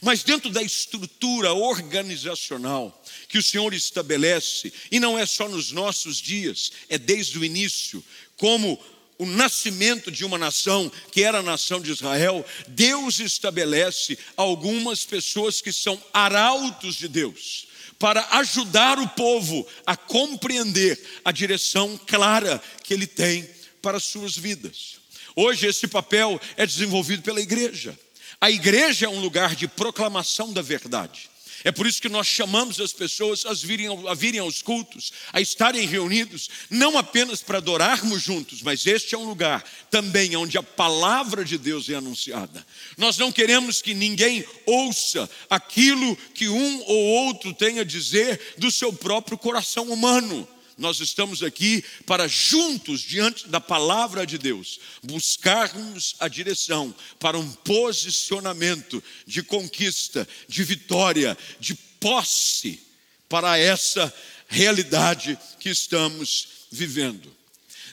Mas 0.00 0.22
dentro 0.22 0.50
da 0.50 0.62
estrutura 0.62 1.52
organizacional 1.52 3.02
que 3.28 3.38
o 3.38 3.42
Senhor 3.42 3.74
estabelece, 3.74 4.72
e 4.90 5.00
não 5.00 5.18
é 5.18 5.26
só 5.26 5.48
nos 5.48 5.72
nossos 5.72 6.18
dias, 6.18 6.72
é 6.88 6.98
desde 6.98 7.38
o 7.38 7.44
início, 7.44 8.04
como 8.36 8.78
o 9.18 9.26
nascimento 9.26 10.10
de 10.10 10.24
uma 10.24 10.38
nação, 10.38 10.90
que 11.10 11.24
era 11.24 11.38
a 11.38 11.42
nação 11.42 11.80
de 11.80 11.90
Israel, 11.90 12.44
Deus 12.68 13.18
estabelece 13.18 14.16
algumas 14.36 15.04
pessoas 15.04 15.60
que 15.60 15.72
são 15.72 16.00
arautos 16.12 16.94
de 16.94 17.08
Deus, 17.08 17.66
para 17.98 18.24
ajudar 18.38 18.98
o 19.00 19.08
povo 19.08 19.66
a 19.84 19.96
compreender 19.96 21.00
a 21.24 21.32
direção 21.32 21.98
clara 22.06 22.62
que 22.84 22.94
ele 22.94 23.08
tem 23.08 23.48
para 23.82 23.96
as 23.96 24.04
suas 24.04 24.36
vidas. 24.36 24.98
Hoje 25.34 25.66
esse 25.66 25.88
papel 25.88 26.40
é 26.56 26.64
desenvolvido 26.64 27.22
pela 27.22 27.40
igreja. 27.40 27.98
A 28.40 28.50
igreja 28.50 29.06
é 29.06 29.08
um 29.08 29.20
lugar 29.20 29.56
de 29.56 29.66
proclamação 29.66 30.52
da 30.52 30.62
verdade. 30.62 31.28
É 31.64 31.72
por 31.72 31.88
isso 31.88 32.00
que 32.00 32.08
nós 32.08 32.26
chamamos 32.26 32.78
as 32.78 32.92
pessoas 32.92 33.44
a 33.44 33.52
virem, 33.52 33.88
a 34.08 34.14
virem 34.14 34.38
aos 34.38 34.62
cultos, 34.62 35.12
a 35.32 35.40
estarem 35.40 35.86
reunidos, 35.86 36.48
não 36.70 36.96
apenas 36.96 37.42
para 37.42 37.58
adorarmos 37.58 38.22
juntos, 38.22 38.62
mas 38.62 38.86
este 38.86 39.16
é 39.16 39.18
um 39.18 39.28
lugar 39.28 39.64
também 39.90 40.36
onde 40.36 40.56
a 40.56 40.62
palavra 40.62 41.44
de 41.44 41.58
Deus 41.58 41.88
é 41.88 41.96
anunciada. 41.96 42.64
Nós 42.96 43.18
não 43.18 43.32
queremos 43.32 43.82
que 43.82 43.92
ninguém 43.92 44.44
ouça 44.66 45.28
aquilo 45.50 46.16
que 46.32 46.48
um 46.48 46.82
ou 46.86 47.06
outro 47.26 47.52
tem 47.52 47.80
a 47.80 47.84
dizer 47.84 48.54
do 48.56 48.70
seu 48.70 48.92
próprio 48.92 49.36
coração 49.36 49.90
humano 49.90 50.46
nós 50.78 51.00
estamos 51.00 51.42
aqui 51.42 51.84
para 52.06 52.28
juntos, 52.28 53.00
diante 53.00 53.48
da 53.48 53.60
palavra 53.60 54.24
de 54.24 54.38
Deus, 54.38 54.78
buscarmos 55.02 56.14
a 56.20 56.28
direção 56.28 56.94
para 57.18 57.36
um 57.36 57.50
posicionamento 57.50 59.02
de 59.26 59.42
conquista, 59.42 60.26
de 60.46 60.62
vitória, 60.62 61.36
de 61.58 61.74
posse 61.74 62.80
para 63.28 63.58
essa 63.58 64.14
realidade 64.46 65.36
que 65.58 65.68
estamos 65.68 66.48
vivendo. 66.70 67.36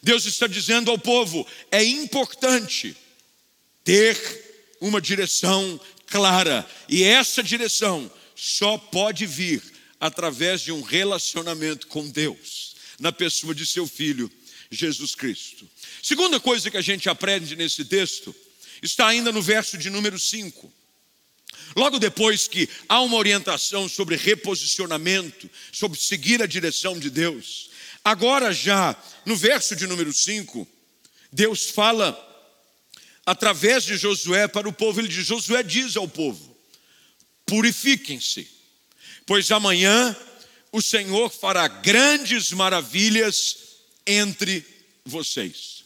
Deus 0.03 0.25
está 0.25 0.45
dizendo 0.45 0.91
ao 0.91 0.99
povo: 0.99 1.45
é 1.71 1.83
importante 1.83 2.95
ter 3.83 4.15
uma 4.79 5.01
direção 5.01 5.81
clara, 6.05 6.63
e 6.87 7.03
essa 7.03 7.41
direção 7.41 8.11
só 8.35 8.77
pode 8.77 9.25
vir 9.25 9.63
através 9.99 10.61
de 10.61 10.71
um 10.71 10.83
relacionamento 10.83 11.87
com 11.87 12.07
Deus 12.07 12.74
na 12.99 13.11
pessoa 13.11 13.53
de 13.53 13.65
seu 13.65 13.87
filho, 13.87 14.31
Jesus 14.69 15.15
Cristo. 15.15 15.69
Segunda 16.01 16.39
coisa 16.39 16.69
que 16.69 16.77
a 16.77 16.81
gente 16.81 17.09
aprende 17.09 17.55
nesse 17.55 17.85
texto 17.85 18.35
está 18.81 19.07
ainda 19.07 19.31
no 19.31 19.41
verso 19.41 19.77
de 19.77 19.89
número 19.89 20.19
5. 20.19 20.71
Logo 21.75 21.99
depois 21.99 22.47
que 22.47 22.69
há 22.87 23.01
uma 23.01 23.17
orientação 23.17 23.89
sobre 23.89 24.15
reposicionamento, 24.15 25.49
sobre 25.71 25.99
seguir 25.99 26.41
a 26.41 26.45
direção 26.45 26.99
de 26.99 27.09
Deus, 27.09 27.69
agora 28.03 28.53
já 28.53 28.95
no 29.25 29.35
verso 29.35 29.75
de 29.75 29.87
número 29.87 30.13
5, 30.13 30.67
Deus 31.31 31.69
fala 31.69 32.21
através 33.25 33.83
de 33.83 33.97
Josué 33.97 34.47
para 34.47 34.69
o 34.69 34.73
povo, 34.73 34.99
ele 34.99 35.07
diz: 35.07 35.25
Josué 35.25 35.63
diz 35.63 35.97
ao 35.97 36.07
povo: 36.07 36.55
purifiquem-se, 37.45 38.47
pois 39.25 39.51
amanhã 39.51 40.15
o 40.71 40.81
Senhor 40.81 41.29
fará 41.29 41.67
grandes 41.67 42.51
maravilhas 42.51 43.57
entre 44.05 44.65
vocês. 45.05 45.83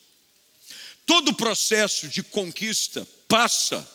Todo 1.06 1.34
processo 1.34 2.08
de 2.08 2.22
conquista 2.22 3.08
passa, 3.28 3.88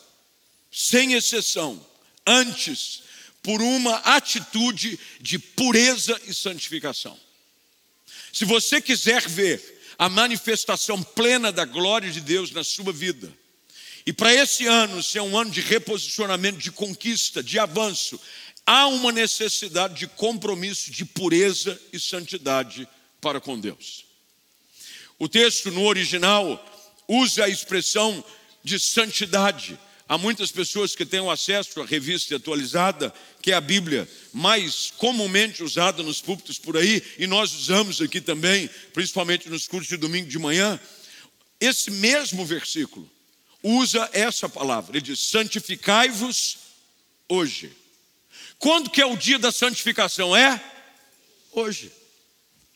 sem 0.70 1.14
exceção, 1.14 1.84
antes 2.26 3.02
por 3.42 3.60
uma 3.60 3.96
atitude 3.98 4.98
de 5.20 5.38
pureza 5.38 6.20
e 6.26 6.32
santificação. 6.32 7.18
Se 8.32 8.44
você 8.44 8.80
quiser 8.80 9.28
ver 9.28 9.82
a 9.98 10.08
manifestação 10.08 11.02
plena 11.02 11.52
da 11.52 11.64
glória 11.64 12.10
de 12.10 12.20
Deus 12.20 12.50
na 12.50 12.64
sua 12.64 12.92
vida, 12.92 13.32
e 14.06 14.12
para 14.12 14.34
esse 14.34 14.66
ano 14.66 15.02
ser 15.02 15.20
um 15.20 15.38
ano 15.38 15.50
de 15.50 15.60
reposicionamento, 15.60 16.58
de 16.58 16.70
conquista, 16.70 17.42
de 17.42 17.58
avanço, 17.58 18.20
há 18.66 18.86
uma 18.86 19.12
necessidade 19.12 19.94
de 19.94 20.06
compromisso 20.06 20.90
de 20.90 21.04
pureza 21.04 21.80
e 21.92 22.00
santidade 22.00 22.88
para 23.20 23.40
com 23.40 23.58
Deus. 23.58 24.04
O 25.18 25.28
texto 25.28 25.70
no 25.70 25.84
original 25.84 26.62
usa 27.08 27.44
a 27.44 27.48
expressão 27.48 28.24
de 28.62 28.80
santidade, 28.80 29.78
há 30.08 30.16
muitas 30.16 30.50
pessoas 30.50 30.96
que 30.96 31.04
têm 31.04 31.28
acesso 31.30 31.80
à 31.80 31.86
revista 31.86 32.36
atualizada, 32.36 33.12
que 33.42 33.52
é 33.52 33.54
a 33.54 33.60
Bíblia 33.60 34.08
mais 34.32 34.92
comumente 34.96 35.62
usada 35.62 36.02
nos 36.02 36.20
púlpitos 36.20 36.58
por 36.58 36.76
aí, 36.76 37.02
e 37.18 37.26
nós 37.26 37.54
usamos 37.54 38.00
aqui 38.00 38.20
também, 38.20 38.68
principalmente 38.92 39.48
nos 39.48 39.66
cursos 39.66 39.88
de 39.88 39.96
domingo 39.96 40.28
de 40.28 40.38
manhã. 40.38 40.80
Esse 41.60 41.90
mesmo 41.90 42.44
versículo 42.44 43.10
usa 43.62 44.08
essa 44.12 44.48
palavra, 44.48 44.96
ele 44.96 45.06
diz: 45.06 45.20
santificai-vos 45.20 46.58
hoje. 47.28 47.83
Quando 48.58 48.90
que 48.90 49.00
é 49.00 49.06
o 49.06 49.16
dia 49.16 49.38
da 49.38 49.52
santificação? 49.52 50.36
É 50.36 50.60
hoje. 51.52 51.92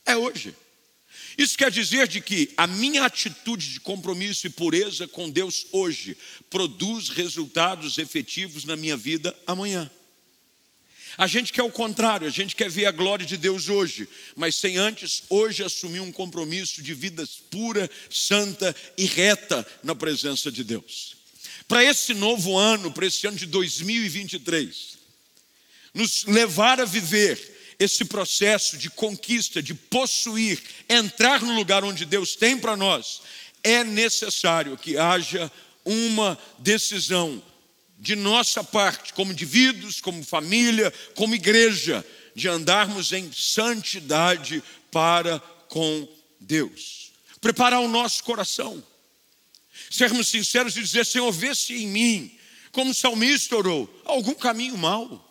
É 0.05 0.15
hoje. 0.15 0.55
Isso 1.37 1.57
quer 1.57 1.71
dizer 1.71 2.05
de 2.05 2.19
que 2.19 2.51
a 2.57 2.67
minha 2.67 3.05
atitude 3.05 3.71
de 3.71 3.79
compromisso 3.79 4.45
e 4.45 4.49
pureza 4.49 5.07
com 5.07 5.29
Deus 5.29 5.67
hoje 5.71 6.17
produz 6.49 7.07
resultados 7.07 7.97
efetivos 7.97 8.65
na 8.65 8.75
minha 8.75 8.97
vida 8.97 9.33
amanhã. 9.47 9.89
A 11.17 11.27
gente 11.27 11.53
quer 11.53 11.63
o 11.63 11.71
contrário, 11.71 12.27
a 12.27 12.29
gente 12.29 12.55
quer 12.55 12.69
ver 12.69 12.85
a 12.85 12.91
glória 12.91 13.25
de 13.25 13.37
Deus 13.37 13.69
hoje, 13.69 14.07
mas 14.35 14.57
sem 14.57 14.77
antes 14.77 15.23
hoje 15.29 15.63
assumir 15.63 16.01
um 16.01 16.11
compromisso 16.11 16.81
de 16.81 16.93
vida 16.93 17.27
pura, 17.49 17.89
santa 18.09 18.75
e 18.97 19.05
reta 19.05 19.65
na 19.81 19.95
presença 19.95 20.51
de 20.51 20.63
Deus. 20.63 21.15
Para 21.69 21.83
esse 21.83 22.13
novo 22.13 22.57
ano, 22.57 22.91
para 22.91 23.05
esse 23.05 23.25
ano 23.27 23.37
de 23.37 23.45
2023, 23.45 24.98
nos 25.93 26.23
levar 26.25 26.79
a 26.79 26.85
viver 26.85 27.57
esse 27.79 28.03
processo 28.03 28.77
de 28.77 28.89
conquista, 28.89 29.63
de 29.63 29.73
possuir, 29.73 30.61
entrar 30.89 31.41
no 31.41 31.55
lugar 31.55 31.83
onde 31.83 32.05
Deus 32.05 32.35
tem 32.35 32.57
para 32.57 32.75
nós, 32.75 33.21
é 33.63 33.83
necessário 33.83 34.77
que 34.77 34.97
haja 34.97 35.49
uma 35.85 36.37
decisão 36.57 37.41
de 37.97 38.15
nossa 38.15 38.63
parte, 38.63 39.13
como 39.13 39.31
indivíduos, 39.31 40.01
como 40.01 40.23
família, 40.23 40.93
como 41.15 41.35
igreja, 41.35 42.05
de 42.35 42.47
andarmos 42.47 43.11
em 43.11 43.31
santidade 43.31 44.63
para 44.91 45.39
com 45.67 46.07
Deus. 46.39 47.11
Preparar 47.41 47.79
o 47.79 47.87
nosso 47.87 48.23
coração, 48.23 48.83
sermos 49.89 50.27
sinceros 50.27 50.75
e 50.75 50.81
dizer: 50.81 51.05
Senhor, 51.05 51.31
vê 51.31 51.55
se 51.55 51.73
em 51.73 51.87
mim, 51.87 52.37
como 52.71 52.91
o 52.91 52.95
salmista 52.95 53.55
orou, 53.55 54.01
algum 54.05 54.33
caminho 54.33 54.77
mau 54.77 55.28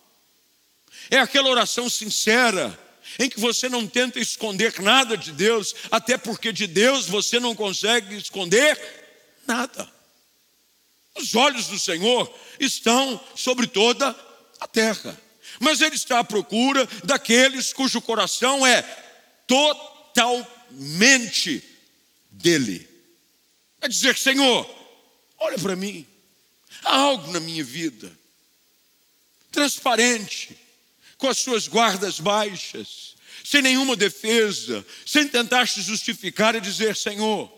é 1.11 1.19
aquela 1.19 1.49
oração 1.49 1.89
sincera, 1.89 2.79
em 3.19 3.29
que 3.29 3.41
você 3.41 3.69
não 3.69 3.87
tenta 3.87 4.21
esconder 4.21 4.81
nada 4.81 5.17
de 5.17 5.33
Deus, 5.33 5.75
até 5.91 6.17
porque 6.19 6.53
de 6.53 6.67
Deus 6.67 7.07
você 7.07 7.41
não 7.41 7.55
consegue 7.55 8.17
esconder 8.17 8.79
nada. 9.47 9.91
Os 11.17 11.35
olhos 11.35 11.67
do 11.69 11.79
Senhor 11.79 12.33
estão 12.61 13.19
sobre 13.35 13.67
toda 13.67 14.15
a 14.61 14.69
terra, 14.69 15.19
mas 15.59 15.81
Ele 15.81 15.97
está 15.97 16.19
à 16.21 16.25
procura 16.25 16.87
daqueles 17.05 17.73
cujo 17.73 18.01
coração 18.03 18.67
é 18.67 18.83
totalmente 19.47 20.59
dele. 22.31 22.87
É 23.81 23.89
dizer, 23.89 24.19
Senhor, 24.19 24.69
olha 25.39 25.59
para 25.59 25.75
mim, 25.75 26.07
há 26.85 26.97
algo 26.97 27.33
na 27.33 27.41
minha 27.41 27.65
vida, 27.65 28.13
transparente, 29.51 30.57
com 31.19 31.29
as 31.29 31.39
suas 31.39 31.67
guardas 31.67 32.21
baixas, 32.21 33.17
sem 33.45 33.61
nenhuma 33.61 33.97
defesa, 33.97 34.87
sem 35.05 35.27
tentar 35.27 35.67
se 35.69 35.83
justificar 35.83 36.55
e 36.55 36.61
dizer: 36.61 36.97
Senhor, 36.97 37.53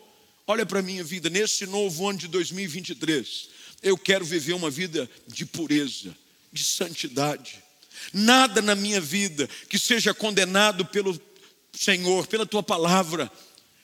olha 0.47 0.65
para 0.65 0.79
a 0.79 0.83
minha 0.83 1.03
vida, 1.03 1.29
nesse 1.29 1.65
novo 1.67 2.09
ano 2.09 2.19
de 2.19 2.27
2023, 2.27 3.49
eu 3.83 3.97
quero 3.97 4.25
viver 4.25 4.53
uma 4.53 4.69
vida 4.69 5.09
de 5.27 5.45
pureza, 5.45 6.15
de 6.51 6.63
santidade. 6.63 7.63
Nada 8.11 8.61
na 8.61 8.75
minha 8.75 8.99
vida 8.99 9.47
que 9.69 9.77
seja 9.77 10.13
condenado 10.13 10.83
pelo 10.85 11.19
Senhor, 11.71 12.25
pela 12.27 12.45
tua 12.45 12.63
palavra. 12.63 13.31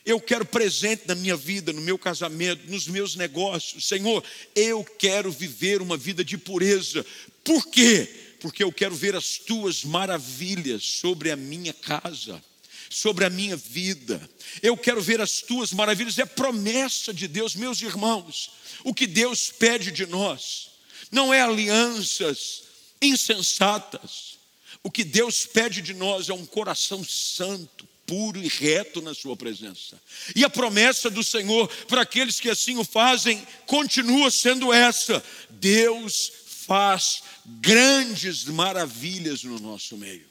Eu 0.05 0.21
quero 0.21 0.45
presente 0.45 1.03
na 1.05 1.15
minha 1.15 1.35
vida, 1.35 1.73
no 1.73 1.81
meu 1.81 1.97
casamento, 1.97 2.69
nos 2.71 2.87
meus 2.87 3.15
negócios. 3.15 3.85
Senhor, 3.85 4.23
eu 4.55 4.83
quero 4.83 5.31
viver 5.31 5.81
uma 5.81 5.97
vida 5.97 6.23
de 6.23 6.37
pureza. 6.37 7.05
Por 7.43 7.67
quê? 7.67 8.26
Porque 8.39 8.63
eu 8.63 8.71
quero 8.71 8.95
ver 8.95 9.15
as 9.15 9.37
tuas 9.37 9.83
maravilhas 9.83 10.83
sobre 10.83 11.31
a 11.31 11.35
minha 11.35 11.73
casa, 11.73 12.41
sobre 12.89 13.25
a 13.25 13.29
minha 13.29 13.55
vida. 13.55 14.21
Eu 14.61 14.77
quero 14.77 15.01
ver 15.01 15.21
as 15.21 15.41
tuas 15.41 15.71
maravilhas, 15.71 16.19
é 16.19 16.25
promessa 16.25 17.13
de 17.13 17.27
Deus, 17.27 17.55
meus 17.55 17.81
irmãos. 17.81 18.51
O 18.83 18.93
que 18.93 19.07
Deus 19.07 19.49
pede 19.49 19.91
de 19.91 20.05
nós 20.05 20.71
não 21.11 21.33
é 21.33 21.41
alianças 21.41 22.63
insensatas. 23.01 24.37
O 24.83 24.91
que 24.91 25.03
Deus 25.03 25.45
pede 25.45 25.81
de 25.81 25.93
nós 25.93 26.29
é 26.29 26.33
um 26.33 26.45
coração 26.45 27.03
santo, 27.03 27.87
puro 28.05 28.41
e 28.41 28.47
reto 28.47 29.01
na 29.01 29.13
Sua 29.13 29.35
presença. 29.35 30.01
E 30.35 30.45
a 30.45 30.49
promessa 30.49 31.09
do 31.09 31.23
Senhor 31.23 31.67
para 31.87 32.01
aqueles 32.01 32.39
que 32.39 32.49
assim 32.49 32.77
o 32.77 32.83
fazem 32.83 33.45
continua 33.65 34.31
sendo 34.31 34.71
essa: 34.71 35.23
Deus 35.49 36.31
faz 36.67 37.23
grandes 37.45 38.43
maravilhas 38.43 39.41
no 39.45 39.57
nosso 39.57 39.95
meio. 39.95 40.27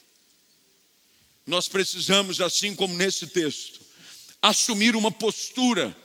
Nós 1.47 1.67
precisamos, 1.67 2.43
assim 2.43 2.75
como 2.75 2.95
nesse 2.95 3.27
texto, 3.29 3.81
assumir 4.43 4.95
uma 4.95 5.11
postura 5.11 5.97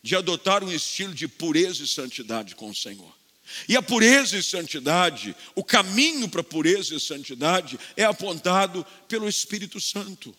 de 0.00 0.14
adotar 0.14 0.62
um 0.62 0.70
estilo 0.70 1.12
de 1.12 1.26
pureza 1.26 1.82
e 1.82 1.88
santidade 1.88 2.54
com 2.54 2.70
o 2.70 2.74
Senhor. 2.74 3.12
E 3.68 3.76
a 3.76 3.82
pureza 3.82 4.38
e 4.38 4.42
santidade, 4.42 5.34
o 5.54 5.64
caminho 5.64 6.28
para 6.28 6.42
a 6.42 6.44
pureza 6.44 6.94
e 6.94 7.00
santidade 7.00 7.78
é 7.96 8.04
apontado 8.04 8.86
pelo 9.08 9.28
Espírito 9.28 9.80
Santo, 9.80 10.34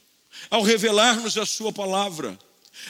ao 0.49 0.61
revelar-nos 0.61 1.37
a 1.37 1.45
Sua 1.45 1.73
palavra. 1.73 2.39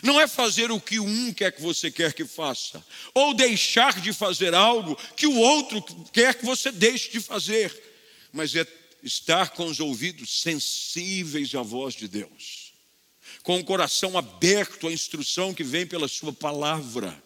Não 0.01 0.19
é 0.19 0.27
fazer 0.27 0.71
o 0.71 0.79
que 0.79 0.99
um 0.99 1.33
quer 1.33 1.51
que 1.51 1.61
você 1.61 1.91
quer 1.91 2.13
que 2.13 2.25
faça, 2.25 2.83
ou 3.13 3.33
deixar 3.33 3.99
de 3.99 4.13
fazer 4.13 4.53
algo 4.53 4.97
que 5.15 5.27
o 5.27 5.37
outro 5.37 5.81
quer 6.11 6.35
que 6.35 6.45
você 6.45 6.71
deixe 6.71 7.11
de 7.11 7.19
fazer, 7.19 7.71
mas 8.31 8.55
é 8.55 8.65
estar 9.03 9.49
com 9.49 9.65
os 9.65 9.79
ouvidos 9.79 10.41
sensíveis 10.41 11.53
à 11.53 11.61
voz 11.61 11.93
de 11.93 12.07
Deus, 12.07 12.73
com 13.43 13.59
o 13.59 13.63
coração 13.63 14.17
aberto 14.17 14.87
à 14.87 14.91
instrução 14.91 15.53
que 15.53 15.63
vem 15.63 15.85
pela 15.85 16.07
Sua 16.07 16.31
palavra 16.31 17.21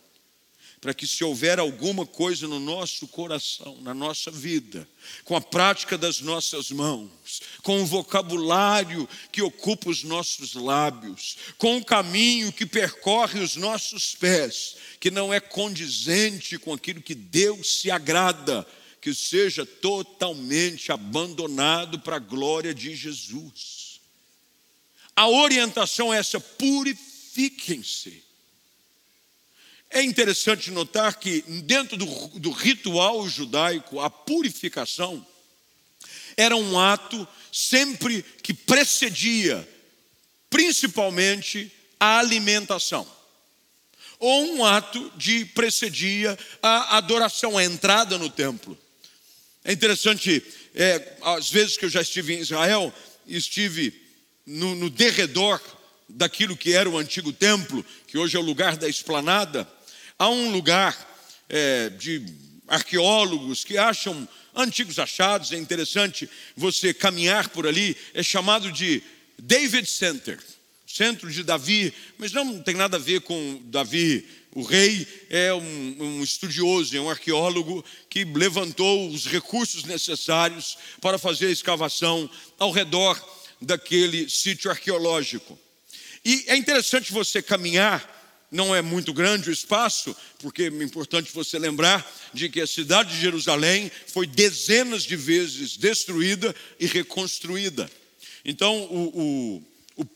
para 0.79 0.93
que 0.93 1.07
se 1.07 1.23
houver 1.23 1.59
alguma 1.59 2.05
coisa 2.05 2.47
no 2.47 2.59
nosso 2.59 3.07
coração, 3.07 3.79
na 3.81 3.93
nossa 3.93 4.29
vida, 4.29 4.87
com 5.23 5.35
a 5.35 5.41
prática 5.41 5.97
das 5.97 6.21
nossas 6.21 6.69
mãos, 6.69 7.09
com 7.63 7.81
o 7.81 7.85
vocabulário 7.85 9.09
que 9.31 9.41
ocupa 9.41 9.89
os 9.89 10.03
nossos 10.03 10.53
lábios, 10.53 11.37
com 11.57 11.77
o 11.77 11.85
caminho 11.85 12.53
que 12.53 12.65
percorre 12.65 13.39
os 13.39 13.55
nossos 13.55 14.13
pés, 14.13 14.75
que 14.99 15.09
não 15.09 15.33
é 15.33 15.39
condizente 15.39 16.59
com 16.59 16.73
aquilo 16.73 17.01
que 17.01 17.15
Deus 17.15 17.79
se 17.81 17.89
agrada, 17.89 18.65
que 19.01 19.13
seja 19.15 19.65
totalmente 19.65 20.91
abandonado 20.91 21.99
para 21.99 22.17
a 22.17 22.19
glória 22.19 22.73
de 22.73 22.95
Jesus. 22.95 23.99
A 25.15 25.27
orientação 25.27 26.13
é 26.13 26.19
essa: 26.19 26.39
purifiquem-se 26.39 28.26
é 29.89 30.04
interessante 30.04 30.69
notar 30.71 31.15
que, 31.15 31.41
dentro 31.63 31.97
do, 31.97 32.06
do 32.39 32.52
ritual 32.52 33.28
judaico, 33.28 34.00
a 34.00 34.10
purificação 34.10 35.26
era 36.36 36.56
um 36.56 36.80
ato 36.80 37.28
sempre 37.52 38.23
que 38.43 38.54
precedia, 38.54 39.67
principalmente, 40.50 41.71
a 42.00 42.19
alimentação. 42.19 43.08
Ou 44.19 44.56
um 44.56 44.65
ato 44.65 45.12
de 45.15 45.45
precedia 45.45 46.38
a 46.62 46.97
adoração, 46.97 47.58
a 47.58 47.63
entrada 47.63 48.17
no 48.17 48.30
templo. 48.30 48.78
É 49.63 49.71
interessante, 49.71 50.43
é, 50.76 51.17
às 51.21 51.50
vezes 51.50 51.78
que 51.78 51.86
eu 51.86 51.89
já 51.89 52.02
estive 52.02 52.36
em 52.36 52.39
Israel, 52.39 52.93
estive 53.26 53.93
no, 54.45 54.76
no 54.76 54.89
derredor 54.89 55.62
daquilo 56.08 56.56
que 56.56 56.73
era 56.73 56.89
o 56.89 56.97
antigo 56.97 57.34
templo, 57.34 57.86
que 58.08 58.17
hoje 58.17 58.38
é 58.38 58.39
o 58.39 58.43
lugar 58.43 58.78
da 58.78 58.88
esplanada, 58.88 59.67
Há 60.19 60.30
um 60.30 60.51
lugar 60.51 60.97
é, 61.47 61.89
de 61.89 62.25
arqueólogos 62.67 63.63
que 63.63 63.77
acham 63.77 64.27
antigos 64.56 64.97
achados, 64.97 65.51
é 65.51 65.58
interessante 65.58 66.27
você 66.56 66.93
caminhar 66.93 67.49
por 67.49 67.67
ali, 67.67 67.95
é 68.13 68.23
chamado 68.23 68.71
de 68.71 69.03
David 69.38 69.88
Center, 69.88 70.39
centro 70.88 71.32
de 71.32 71.43
Davi, 71.43 71.93
mas 72.17 72.32
não 72.32 72.60
tem 72.63 72.73
nada 72.73 72.97
a 72.97 72.99
ver 72.99 73.21
com 73.21 73.62
Davi, 73.65 74.27
o 74.56 74.63
rei 74.63 75.08
é 75.30 75.53
um, 75.53 75.95
um 75.99 76.23
estudioso, 76.23 76.97
é 76.97 76.99
um 76.99 77.12
arqueólogo 77.12 77.86
que 78.10 78.25
levantou 78.25 79.08
os 79.12 79.27
recursos 79.27 79.84
necessários 79.84 80.80
para 80.99 81.19
fazer 81.19 81.45
a 81.45 81.51
escavação 81.51 82.27
ao 82.58 82.71
redor 82.71 83.23
daquele 83.62 84.27
sítio 84.27 84.71
arqueológico. 84.71 85.60
E 86.25 86.45
é 86.47 86.58
interessante 86.58 87.13
você 87.13 87.39
caminhar 87.39 88.16
não 88.51 88.75
é 88.75 88.81
muito 88.81 89.13
grande 89.13 89.49
o 89.49 89.53
espaço, 89.53 90.15
porque 90.39 90.63
é 90.63 90.83
importante 90.83 91.31
você 91.33 91.60
lembrar 91.60 92.05
de 92.33 92.49
que 92.49 92.62
a 92.62 92.67
cidade 92.67 93.13
de 93.13 93.21
Jerusalém 93.21 93.91
foi 94.07 94.25
dezenas 94.25 95.03
de 95.03 95.15
vezes 95.15 95.75
destruída 95.75 96.55
e 96.79 96.86
reconstruída. 96.86 97.89
Então, 98.45 98.83
o, 98.83 99.63
o, 99.97 100.03
o 100.03 100.07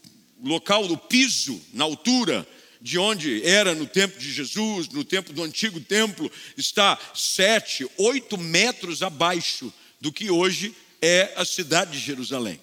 local 0.44 0.88
do 0.88 0.98
piso, 0.98 1.62
na 1.74 1.84
altura 1.84 2.48
de 2.82 2.98
onde 2.98 3.44
era 3.44 3.76
no 3.76 3.86
tempo 3.86 4.18
de 4.18 4.32
Jesus, 4.32 4.88
no 4.88 5.04
tempo 5.04 5.32
do 5.34 5.44
antigo 5.44 5.80
templo, 5.80 6.32
está 6.58 6.98
sete, 7.14 7.86
oito 7.98 8.38
metros 8.38 9.04
abaixo 9.04 9.72
do 10.00 10.12
que 10.12 10.32
hoje 10.32 10.74
é 11.02 11.34
a 11.36 11.46
cidade 11.46 11.92
de 11.92 12.00
Jerusalém. 12.00 12.60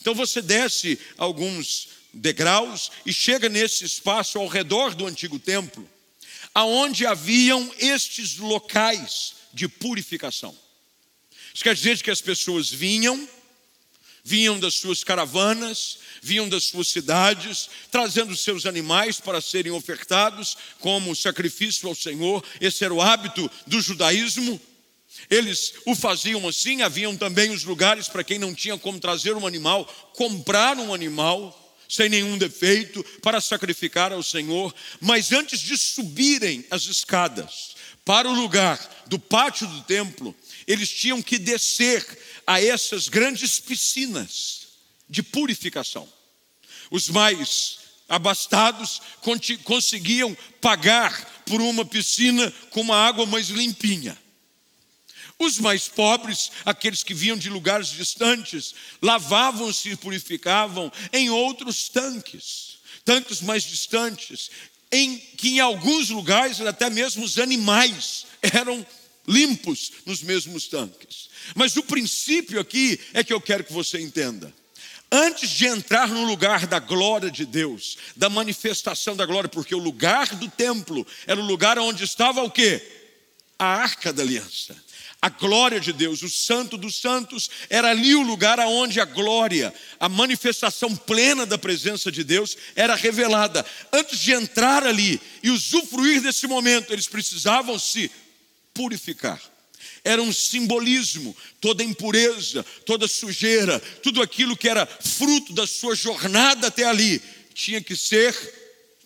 Então 0.00 0.14
você 0.14 0.40
desce 0.40 0.98
alguns 1.18 1.88
degraus 2.18 2.90
e 3.06 3.12
chega 3.12 3.48
nesse 3.48 3.84
espaço 3.84 4.38
ao 4.38 4.46
redor 4.46 4.94
do 4.94 5.06
antigo 5.06 5.38
templo, 5.38 5.88
aonde 6.54 7.06
haviam 7.06 7.72
estes 7.78 8.36
locais 8.36 9.34
de 9.52 9.68
purificação. 9.68 10.56
Isso 11.54 11.64
quer 11.64 11.74
dizer 11.74 12.02
que 12.02 12.10
as 12.10 12.20
pessoas 12.20 12.68
vinham, 12.70 13.28
vinham 14.22 14.60
das 14.60 14.74
suas 14.74 15.02
caravanas, 15.02 15.98
vinham 16.20 16.48
das 16.48 16.64
suas 16.64 16.88
cidades, 16.88 17.68
trazendo 17.90 18.36
seus 18.36 18.66
animais 18.66 19.20
para 19.20 19.40
serem 19.40 19.72
ofertados 19.72 20.56
como 20.80 21.16
sacrifício 21.16 21.88
ao 21.88 21.94
Senhor. 21.94 22.44
Esse 22.60 22.84
era 22.84 22.94
o 22.94 23.00
hábito 23.00 23.50
do 23.66 23.80
judaísmo. 23.80 24.60
Eles 25.30 25.74
o 25.86 25.94
faziam 25.94 26.46
assim, 26.46 26.82
haviam 26.82 27.16
também 27.16 27.50
os 27.50 27.64
lugares 27.64 28.08
para 28.08 28.22
quem 28.22 28.38
não 28.38 28.54
tinha 28.54 28.78
como 28.78 29.00
trazer 29.00 29.34
um 29.34 29.46
animal, 29.46 29.84
comprar 30.14 30.76
um 30.76 30.92
animal 30.92 31.67
sem 31.88 32.08
nenhum 32.08 32.36
defeito 32.36 33.02
para 33.22 33.40
sacrificar 33.40 34.12
ao 34.12 34.22
Senhor, 34.22 34.74
mas 35.00 35.32
antes 35.32 35.60
de 35.60 35.76
subirem 35.78 36.64
as 36.70 36.84
escadas 36.84 37.76
para 38.04 38.28
o 38.28 38.34
lugar 38.34 38.78
do 39.06 39.18
pátio 39.18 39.66
do 39.66 39.82
templo, 39.82 40.34
eles 40.66 40.90
tinham 40.90 41.22
que 41.22 41.38
descer 41.38 42.04
a 42.46 42.62
essas 42.62 43.08
grandes 43.08 43.58
piscinas 43.58 44.68
de 45.08 45.22
purificação. 45.22 46.08
Os 46.90 47.08
mais 47.08 47.78
abastados 48.08 49.00
conseguiam 49.64 50.36
pagar 50.60 51.42
por 51.44 51.60
uma 51.60 51.84
piscina 51.84 52.50
com 52.70 52.80
uma 52.80 52.96
água 52.96 53.26
mais 53.26 53.48
limpinha. 53.48 54.16
Os 55.38 55.58
mais 55.60 55.86
pobres, 55.86 56.50
aqueles 56.64 57.04
que 57.04 57.14
vinham 57.14 57.36
de 57.36 57.48
lugares 57.48 57.88
distantes, 57.88 58.74
lavavam-se 59.00 59.90
e 59.90 59.96
purificavam 59.96 60.90
em 61.12 61.30
outros 61.30 61.88
tanques, 61.88 62.78
tanques 63.04 63.40
mais 63.40 63.62
distantes, 63.62 64.50
em 64.90 65.16
que 65.16 65.50
em 65.50 65.60
alguns 65.60 66.08
lugares 66.08 66.60
até 66.60 66.90
mesmo 66.90 67.24
os 67.24 67.38
animais 67.38 68.26
eram 68.42 68.84
limpos 69.28 69.92
nos 70.04 70.22
mesmos 70.22 70.66
tanques. 70.66 71.28
Mas 71.54 71.76
o 71.76 71.84
princípio 71.84 72.58
aqui 72.58 72.98
é 73.14 73.22
que 73.22 73.32
eu 73.32 73.40
quero 73.40 73.62
que 73.62 73.72
você 73.72 74.00
entenda. 74.00 74.52
Antes 75.10 75.50
de 75.50 75.66
entrar 75.66 76.08
no 76.08 76.24
lugar 76.24 76.66
da 76.66 76.80
glória 76.80 77.30
de 77.30 77.46
Deus, 77.46 77.96
da 78.16 78.28
manifestação 78.28 79.14
da 79.14 79.24
glória, 79.24 79.48
porque 79.48 79.74
o 79.74 79.78
lugar 79.78 80.34
do 80.34 80.50
templo 80.50 81.06
era 81.28 81.40
o 81.40 81.46
lugar 81.46 81.78
onde 81.78 82.02
estava 82.02 82.42
o 82.42 82.50
quê? 82.50 82.82
A 83.56 83.66
arca 83.66 84.12
da 84.12 84.22
aliança 84.22 84.87
a 85.20 85.28
glória 85.28 85.80
de 85.80 85.92
Deus, 85.92 86.22
o 86.22 86.28
Santo 86.28 86.76
dos 86.76 87.00
Santos, 87.00 87.50
era 87.68 87.90
ali 87.90 88.14
o 88.14 88.22
lugar 88.22 88.60
aonde 88.60 89.00
a 89.00 89.04
glória, 89.04 89.74
a 89.98 90.08
manifestação 90.08 90.94
plena 90.94 91.44
da 91.44 91.58
presença 91.58 92.10
de 92.10 92.22
Deus 92.22 92.56
era 92.76 92.94
revelada. 92.94 93.66
Antes 93.92 94.20
de 94.20 94.32
entrar 94.32 94.86
ali 94.86 95.20
e 95.42 95.50
usufruir 95.50 96.22
desse 96.22 96.46
momento, 96.46 96.92
eles 96.92 97.08
precisavam 97.08 97.78
se 97.78 98.10
purificar. 98.72 99.40
Era 100.04 100.22
um 100.22 100.32
simbolismo, 100.32 101.36
toda 101.60 101.82
impureza, 101.82 102.64
toda 102.86 103.08
sujeira, 103.08 103.80
tudo 104.02 104.22
aquilo 104.22 104.56
que 104.56 104.68
era 104.68 104.86
fruto 104.86 105.52
da 105.52 105.66
sua 105.66 105.96
jornada 105.96 106.68
até 106.68 106.84
ali, 106.84 107.20
tinha 107.52 107.80
que 107.80 107.96
ser 107.96 108.36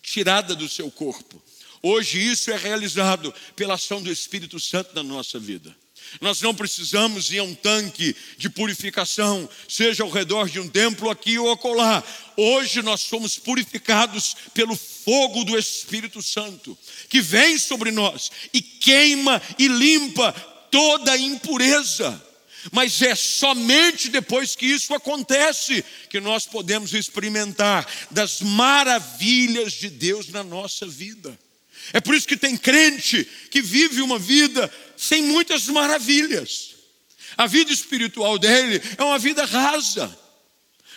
tirada 0.03 0.55
do 0.55 0.69
seu 0.69 0.91
corpo. 0.91 1.43
Hoje 1.83 2.21
isso 2.21 2.51
é 2.51 2.57
realizado 2.57 3.35
pela 3.57 3.75
ação 3.75 4.03
do 4.03 4.13
Espírito 4.13 4.61
Santo 4.61 4.95
na 4.95 5.03
nossa 5.03 5.39
vida. 5.39 5.75
Nós 6.21 6.41
não 6.41 6.55
precisamos 6.55 7.31
ir 7.31 7.39
a 7.39 7.45
um 7.45 7.55
tanque 7.55 8.15
de 8.37 8.51
purificação, 8.51 9.49
seja 9.69 10.03
ao 10.03 10.11
redor 10.11 10.49
de 10.49 10.61
um 10.61 10.69
templo 10.69 11.11
aqui 11.11 11.39
ou 11.39 11.51
acolá. 11.51 12.03
Hoje 12.37 12.83
nós 12.83 13.01
somos 13.03 13.39
purificados 13.39 14.37
pelo 14.55 14.77
fogo 14.77 15.45
do 15.45 15.59
Espírito 15.59 16.23
Santo, 16.23 16.77
que 17.09 17.21
vem 17.21 17.59
sobre 17.59 17.91
nós 17.91 18.31
e 18.53 18.61
queima 18.61 19.41
e 19.59 19.69
limpa 19.69 20.33
toda 20.71 21.13
a 21.13 21.19
impureza. 21.19 22.23
Mas 22.71 23.03
é 23.03 23.15
somente 23.15 24.09
depois 24.09 24.55
que 24.55 24.67
isso 24.67 24.95
acontece 24.95 25.85
que 26.09 26.21
nós 26.21 26.47
podemos 26.47 26.95
experimentar 26.95 27.89
das 28.11 28.41
maravilhas 28.41 29.73
de 29.73 29.89
Deus 29.89 30.29
na 30.29 30.45
nossa 30.45 30.87
vida. 30.87 31.37
É 31.93 32.01
por 32.01 32.15
isso 32.15 32.29
que 32.29 32.37
tem 32.37 32.57
crente 32.57 33.25
que 33.51 33.61
vive 33.61 34.03
uma 34.03 34.19
vida 34.19 34.73
sem 34.97 35.23
muitas 35.23 35.67
maravilhas. 35.67 36.75
A 37.37 37.47
vida 37.47 37.73
espiritual 37.73 38.39
dele 38.39 38.81
é 38.97 39.03
uma 39.03 39.19
vida 39.19 39.45
rasa. 39.45 40.19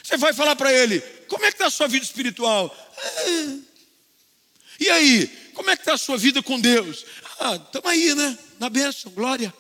Você 0.04 0.18
vai 0.18 0.34
falar 0.34 0.56
para 0.56 0.72
ele: 0.72 1.00
como 1.28 1.46
é 1.46 1.48
que 1.48 1.56
está 1.56 1.68
a 1.68 1.72
sua 1.72 1.88
vida 1.88 2.06
espiritual? 2.06 2.76
Ah, 2.98 3.58
e 4.80 4.90
aí, 4.90 5.28
como 5.54 5.70
é 5.70 5.76
que 5.76 5.82
está 5.82 5.94
a 5.94 5.98
sua 5.98 6.18
vida 6.18 6.44
com 6.44 6.60
Deus? 6.60 7.06
Ah, 7.40 7.56
estamos 7.56 7.90
aí, 7.90 8.14
né? 8.14 8.38
Na 8.60 8.70
bênção, 8.70 9.12
glória. 9.12 9.54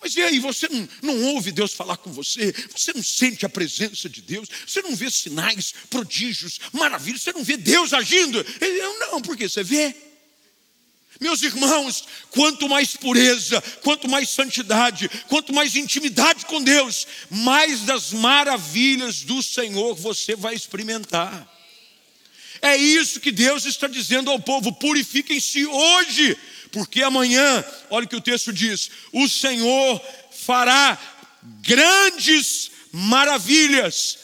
Mas 0.00 0.14
e 0.14 0.22
aí, 0.22 0.38
você 0.38 0.68
não, 0.68 0.88
não 1.02 1.22
ouve 1.34 1.50
Deus 1.50 1.72
falar 1.72 1.96
com 1.96 2.12
você? 2.12 2.54
Você 2.74 2.92
não 2.92 3.02
sente 3.02 3.44
a 3.44 3.48
presença 3.48 4.08
de 4.08 4.22
Deus? 4.22 4.48
Você 4.66 4.80
não 4.82 4.94
vê 4.94 5.10
sinais, 5.10 5.74
prodígios, 5.90 6.60
maravilhas? 6.72 7.22
Você 7.22 7.32
não 7.32 7.42
vê 7.42 7.56
Deus 7.56 7.92
agindo? 7.92 8.38
Ele, 8.60 8.80
não, 8.98 9.20
porque 9.20 9.48
você 9.48 9.64
vê. 9.64 10.05
Meus 11.20 11.42
irmãos, 11.42 12.04
quanto 12.30 12.68
mais 12.68 12.94
pureza, 12.96 13.60
quanto 13.82 14.08
mais 14.08 14.28
santidade, 14.28 15.08
quanto 15.28 15.52
mais 15.52 15.74
intimidade 15.74 16.44
com 16.44 16.62
Deus, 16.62 17.06
mais 17.30 17.82
das 17.82 18.12
maravilhas 18.12 19.22
do 19.22 19.42
Senhor 19.42 19.94
você 19.94 20.36
vai 20.36 20.54
experimentar. 20.54 21.52
É 22.60 22.76
isso 22.76 23.20
que 23.20 23.32
Deus 23.32 23.64
está 23.64 23.86
dizendo 23.86 24.30
ao 24.30 24.40
povo: 24.40 24.72
purifiquem-se 24.72 25.66
hoje, 25.66 26.36
porque 26.70 27.02
amanhã, 27.02 27.64
olha 27.90 28.06
o 28.06 28.08
que 28.08 28.16
o 28.16 28.20
texto 28.20 28.52
diz: 28.52 28.90
o 29.12 29.28
Senhor 29.28 30.02
fará 30.30 30.98
grandes 31.62 32.70
maravilhas 32.92 34.18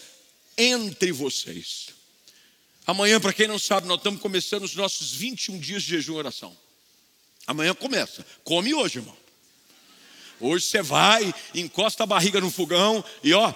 entre 0.57 1.13
vocês. 1.13 1.87
Amanhã, 2.87 3.21
para 3.21 3.33
quem 3.33 3.47
não 3.47 3.59
sabe, 3.59 3.87
nós 3.87 3.99
estamos 3.99 4.21
começando 4.21 4.65
os 4.65 4.75
nossos 4.75 5.13
21 5.13 5.59
dias 5.59 5.83
de 5.83 5.91
jejum 5.91 6.15
e 6.15 6.17
oração. 6.17 6.57
Amanhã 7.47 7.75
começa. 7.75 8.25
Come 8.45 8.75
hoje, 8.75 8.99
irmão. 8.99 9.17
Hoje 10.41 10.67
você 10.67 10.83
vai, 10.83 11.33
encosta 11.55 12.03
a 12.03 12.07
barriga 12.07 12.41
no 12.41 12.51
fogão 12.51 13.05
e 13.23 13.33
ó, 13.33 13.53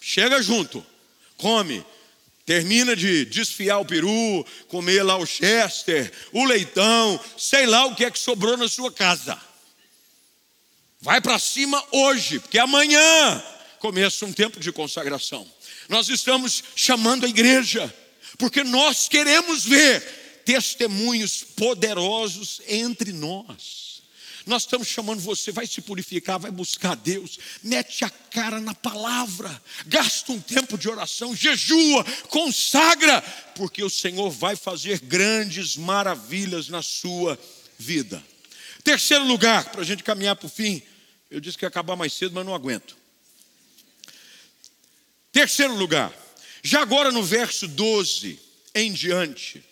chega 0.00 0.42
junto. 0.42 0.84
Come. 1.36 1.84
Termina 2.44 2.96
de 2.96 3.24
desfiar 3.24 3.78
o 3.78 3.84
peru, 3.84 4.44
comer 4.66 5.04
lá 5.04 5.16
o 5.16 5.24
chester, 5.24 6.12
o 6.32 6.44
leitão, 6.44 7.20
sei 7.38 7.66
lá 7.66 7.86
o 7.86 7.94
que 7.94 8.04
é 8.04 8.10
que 8.10 8.18
sobrou 8.18 8.56
na 8.56 8.68
sua 8.68 8.90
casa. 8.90 9.40
Vai 11.00 11.20
para 11.20 11.38
cima 11.38 11.82
hoje, 11.92 12.40
porque 12.40 12.58
amanhã 12.58 13.44
começa 13.78 14.26
um 14.26 14.32
tempo 14.32 14.58
de 14.58 14.72
consagração. 14.72 15.48
Nós 15.88 16.08
estamos 16.08 16.64
chamando 16.74 17.26
a 17.26 17.28
igreja, 17.28 17.92
porque 18.38 18.64
nós 18.64 19.08
queremos 19.08 19.64
ver 19.64 20.21
testemunhos 20.44 21.42
poderosos 21.42 22.60
entre 22.66 23.12
nós. 23.12 23.92
Nós 24.44 24.62
estamos 24.62 24.88
chamando 24.88 25.20
você, 25.20 25.52
vai 25.52 25.66
se 25.66 25.80
purificar, 25.80 26.38
vai 26.38 26.50
buscar 26.50 26.96
Deus, 26.96 27.38
mete 27.62 28.04
a 28.04 28.10
cara 28.10 28.60
na 28.60 28.74
palavra, 28.74 29.62
gasta 29.86 30.32
um 30.32 30.40
tempo 30.40 30.76
de 30.76 30.88
oração, 30.88 31.34
jejua, 31.34 32.04
consagra, 32.28 33.20
porque 33.54 33.84
o 33.84 33.90
Senhor 33.90 34.30
vai 34.30 34.56
fazer 34.56 34.98
grandes 35.00 35.76
maravilhas 35.76 36.68
na 36.68 36.82
sua 36.82 37.38
vida. 37.78 38.22
Terceiro 38.82 39.24
lugar, 39.24 39.70
para 39.70 39.82
a 39.82 39.84
gente 39.84 40.02
caminhar 40.02 40.34
para 40.34 40.46
o 40.46 40.50
fim, 40.50 40.82
eu 41.30 41.38
disse 41.38 41.56
que 41.56 41.64
ia 41.64 41.68
acabar 41.68 41.94
mais 41.94 42.12
cedo, 42.12 42.34
mas 42.34 42.44
não 42.44 42.54
aguento. 42.54 42.96
Terceiro 45.30 45.74
lugar, 45.74 46.12
já 46.62 46.82
agora 46.82 47.12
no 47.12 47.22
verso 47.22 47.68
12 47.68 48.38
em 48.74 48.92
diante, 48.92 49.64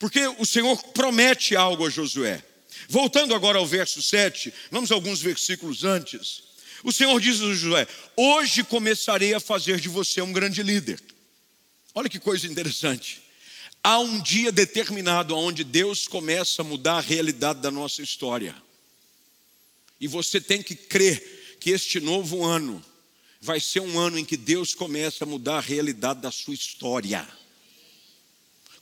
porque 0.00 0.26
o 0.38 0.46
Senhor 0.46 0.82
promete 0.94 1.54
algo 1.54 1.86
a 1.86 1.90
Josué. 1.90 2.42
Voltando 2.88 3.34
agora 3.34 3.58
ao 3.58 3.66
verso 3.66 4.02
7, 4.02 4.52
vamos 4.70 4.90
alguns 4.90 5.20
versículos 5.20 5.84
antes. 5.84 6.42
O 6.82 6.90
Senhor 6.90 7.20
diz 7.20 7.40
a 7.40 7.52
Josué: 7.52 7.86
Hoje 8.16 8.64
começarei 8.64 9.34
a 9.34 9.38
fazer 9.38 9.78
de 9.78 9.90
você 9.90 10.22
um 10.22 10.32
grande 10.32 10.62
líder. 10.62 10.98
Olha 11.94 12.08
que 12.08 12.18
coisa 12.18 12.46
interessante. 12.46 13.20
Há 13.84 13.98
um 13.98 14.20
dia 14.22 14.50
determinado 14.50 15.36
onde 15.36 15.62
Deus 15.64 16.08
começa 16.08 16.62
a 16.62 16.64
mudar 16.64 16.94
a 16.94 17.00
realidade 17.00 17.60
da 17.60 17.70
nossa 17.70 18.02
história. 18.02 18.54
E 20.00 20.08
você 20.08 20.40
tem 20.40 20.62
que 20.62 20.74
crer 20.74 21.58
que 21.60 21.70
este 21.70 22.00
novo 22.00 22.42
ano 22.42 22.82
vai 23.38 23.60
ser 23.60 23.80
um 23.80 23.98
ano 23.98 24.18
em 24.18 24.24
que 24.24 24.36
Deus 24.36 24.74
começa 24.74 25.24
a 25.24 25.26
mudar 25.26 25.58
a 25.58 25.60
realidade 25.60 26.22
da 26.22 26.30
sua 26.30 26.54
história. 26.54 27.28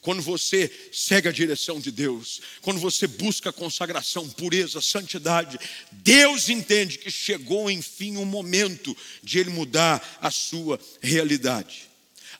Quando 0.00 0.22
você 0.22 0.70
segue 0.92 1.28
a 1.28 1.32
direção 1.32 1.80
de 1.80 1.90
Deus, 1.90 2.40
quando 2.62 2.78
você 2.78 3.06
busca 3.06 3.52
consagração, 3.52 4.28
pureza, 4.28 4.80
santidade, 4.80 5.58
Deus 5.90 6.48
entende 6.48 6.98
que 6.98 7.10
chegou 7.10 7.70
enfim 7.70 8.16
o 8.16 8.24
momento 8.24 8.96
de 9.22 9.38
Ele 9.38 9.50
mudar 9.50 10.18
a 10.20 10.30
sua 10.30 10.78
realidade. 11.00 11.88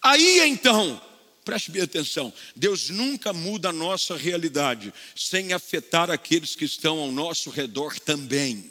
Aí 0.01 0.41
então, 0.49 1.01
preste 1.45 1.73
bem 1.73 1.83
atenção, 1.83 2.33
Deus 2.55 2.91
nunca 2.91 3.33
muda 3.33 3.71
a 3.71 3.73
nossa 3.73 4.17
realidade 4.17 4.95
sem 5.17 5.53
afetar 5.53 6.11
aqueles 6.11 6.55
que 6.55 6.65
estão 6.65 6.99
ao 6.99 7.11
nosso 7.11 7.51
redor 7.51 7.99
também. 7.99 8.71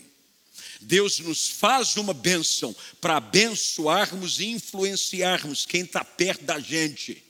Deus 0.80 1.20
nos 1.20 1.50
faz 1.50 1.98
uma 1.98 2.14
bênção 2.14 2.74
para 3.02 3.18
abençoarmos 3.18 4.40
e 4.40 4.46
influenciarmos 4.46 5.66
quem 5.66 5.82
está 5.82 6.06
perto 6.06 6.46
da 6.46 6.60
gente. 6.60 7.27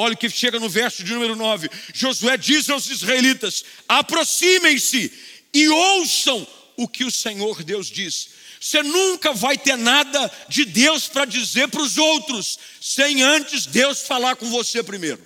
Olha 0.00 0.14
o 0.14 0.16
que 0.16 0.30
chega 0.30 0.60
no 0.60 0.68
verso 0.68 1.02
de 1.02 1.12
número 1.12 1.34
9: 1.34 1.68
Josué 1.92 2.36
diz 2.36 2.70
aos 2.70 2.88
israelitas: 2.88 3.64
aproximem-se 3.88 5.12
e 5.52 5.68
ouçam 5.68 6.46
o 6.76 6.86
que 6.86 7.02
o 7.02 7.10
Senhor 7.10 7.64
Deus 7.64 7.88
diz. 7.88 8.28
Você 8.60 8.80
nunca 8.80 9.32
vai 9.32 9.58
ter 9.58 9.76
nada 9.76 10.30
de 10.48 10.64
Deus 10.64 11.08
para 11.08 11.24
dizer 11.24 11.66
para 11.66 11.82
os 11.82 11.98
outros, 11.98 12.60
sem 12.80 13.24
antes 13.24 13.66
Deus 13.66 14.02
falar 14.02 14.36
com 14.36 14.48
você 14.48 14.84
primeiro. 14.84 15.20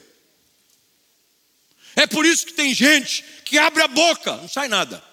É 1.94 2.06
por 2.06 2.24
isso 2.24 2.46
que 2.46 2.54
tem 2.54 2.72
gente 2.72 3.22
que 3.44 3.58
abre 3.58 3.82
a 3.82 3.88
boca, 3.88 4.38
não 4.38 4.48
sai 4.48 4.68
nada. 4.68 5.04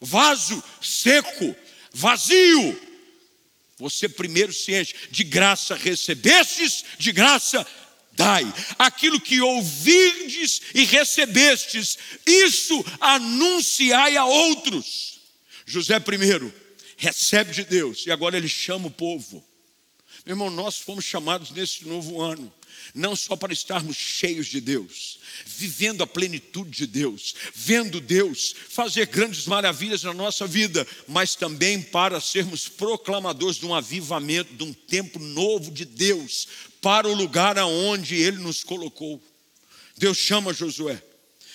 Vaso 0.00 0.64
seco, 0.80 1.54
vazio. 1.92 2.91
Você 3.82 4.08
primeiro 4.08 4.52
se 4.52 4.72
enche, 4.72 4.94
de 5.10 5.24
graça 5.24 5.74
recebestes, 5.74 6.84
de 6.98 7.10
graça 7.10 7.66
dai. 8.12 8.44
Aquilo 8.78 9.20
que 9.20 9.40
ouvirdes 9.40 10.62
e 10.72 10.84
recebestes, 10.84 11.98
isso 12.24 12.84
anunciai 13.00 14.16
a 14.16 14.24
outros. 14.24 15.18
José 15.66 15.98
primeiro 15.98 16.54
recebe 16.96 17.52
de 17.52 17.64
Deus 17.64 18.06
e 18.06 18.12
agora 18.12 18.36
ele 18.36 18.48
chama 18.48 18.86
o 18.86 18.90
povo. 18.90 19.44
Meu 20.24 20.34
irmão, 20.34 20.48
nós 20.48 20.78
fomos 20.78 21.04
chamados 21.04 21.50
nesse 21.50 21.84
novo 21.84 22.20
ano 22.20 22.54
não 22.94 23.16
só 23.16 23.36
para 23.36 23.52
estarmos 23.52 23.96
cheios 23.96 24.46
de 24.46 24.60
Deus, 24.60 25.18
vivendo 25.46 26.02
a 26.02 26.06
plenitude 26.06 26.70
de 26.70 26.86
Deus, 26.86 27.34
vendo 27.54 28.00
Deus 28.00 28.54
fazer 28.68 29.06
grandes 29.06 29.46
maravilhas 29.46 30.02
na 30.02 30.12
nossa 30.12 30.46
vida, 30.46 30.86
mas 31.08 31.34
também 31.34 31.80
para 31.80 32.20
sermos 32.20 32.68
proclamadores 32.68 33.56
de 33.56 33.66
um 33.66 33.74
avivamento, 33.74 34.54
de 34.54 34.64
um 34.64 34.72
tempo 34.72 35.18
novo 35.18 35.70
de 35.70 35.84
Deus, 35.84 36.48
para 36.80 37.08
o 37.08 37.14
lugar 37.14 37.58
aonde 37.58 38.16
Ele 38.16 38.38
nos 38.38 38.62
colocou. 38.62 39.22
Deus 39.96 40.18
chama 40.18 40.52
Josué. 40.52 41.02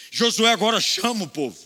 Josué 0.09 0.51
agora 0.51 0.79
chama 0.79 1.25
o 1.25 1.29
povo. 1.29 1.57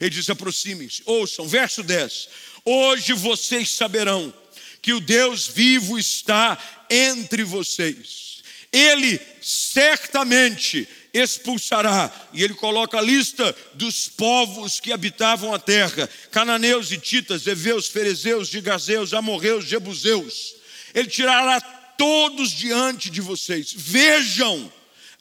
Ele 0.00 0.10
diz: 0.10 0.28
aproximem-se, 0.30 1.02
ouçam, 1.04 1.46
verso 1.46 1.82
10: 1.82 2.28
Hoje 2.64 3.12
vocês 3.12 3.70
saberão 3.70 4.32
que 4.80 4.92
o 4.92 5.00
Deus 5.00 5.46
vivo 5.46 5.98
está 5.98 6.58
entre 6.90 7.44
vocês 7.44 8.31
ele 8.72 9.20
certamente 9.42 10.88
expulsará. 11.12 12.10
E 12.32 12.42
ele 12.42 12.54
coloca 12.54 12.98
a 12.98 13.02
lista 13.02 13.54
dos 13.74 14.08
povos 14.08 14.80
que 14.80 14.92
habitavam 14.92 15.54
a 15.54 15.58
terra: 15.58 16.08
cananeus, 16.30 16.90
hititas, 16.90 17.46
heveus, 17.46 17.88
ferezeus, 17.88 18.48
gigazeus, 18.48 19.12
amorreus, 19.12 19.66
jebuseus. 19.66 20.54
Ele 20.94 21.08
tirará 21.08 21.60
todos 21.98 22.50
diante 22.50 23.10
de 23.10 23.20
vocês. 23.20 23.72
Vejam 23.76 24.72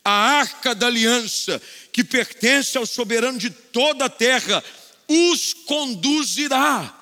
a 0.04 0.12
arca 0.12 0.74
da 0.74 0.88
aliança, 0.88 1.62
que 1.92 2.04
pertence 2.04 2.78
ao 2.78 2.86
soberano 2.86 3.38
de 3.38 3.50
toda 3.50 4.06
a 4.06 4.10
terra, 4.10 4.64
os 5.08 5.54
conduzirá. 5.54 6.98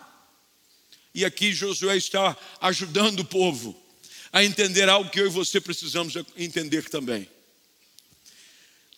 E 1.14 1.24
aqui 1.24 1.54
Josué 1.54 1.96
está 1.98 2.36
ajudando 2.60 3.22
o 3.22 3.26
povo 3.26 3.89
a 4.32 4.44
entender 4.44 4.88
algo 4.90 5.10
que 5.10 5.20
eu 5.20 5.26
e 5.26 5.30
você 5.30 5.60
precisamos 5.60 6.16
entender 6.38 6.90
também. 6.90 7.30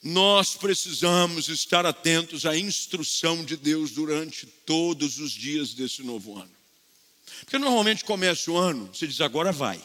Nós 0.04 0.56
precisamos 0.56 1.48
estar 1.48 1.86
atentos 1.86 2.46
à 2.46 2.58
instrução 2.58 3.46
de 3.46 3.56
Deus 3.56 3.92
durante 3.92 4.46
todos 4.46 5.20
os 5.20 5.32
dias 5.32 5.74
desse 5.74 6.02
novo 6.02 6.38
ano. 6.38 6.52
Porque 7.42 7.58
normalmente 7.58 8.04
começa 8.04 8.52
o 8.52 8.58
ano, 8.58 8.88
você 8.88 9.06
diz, 9.06 9.22
agora 9.22 9.52
vai. 9.52 9.80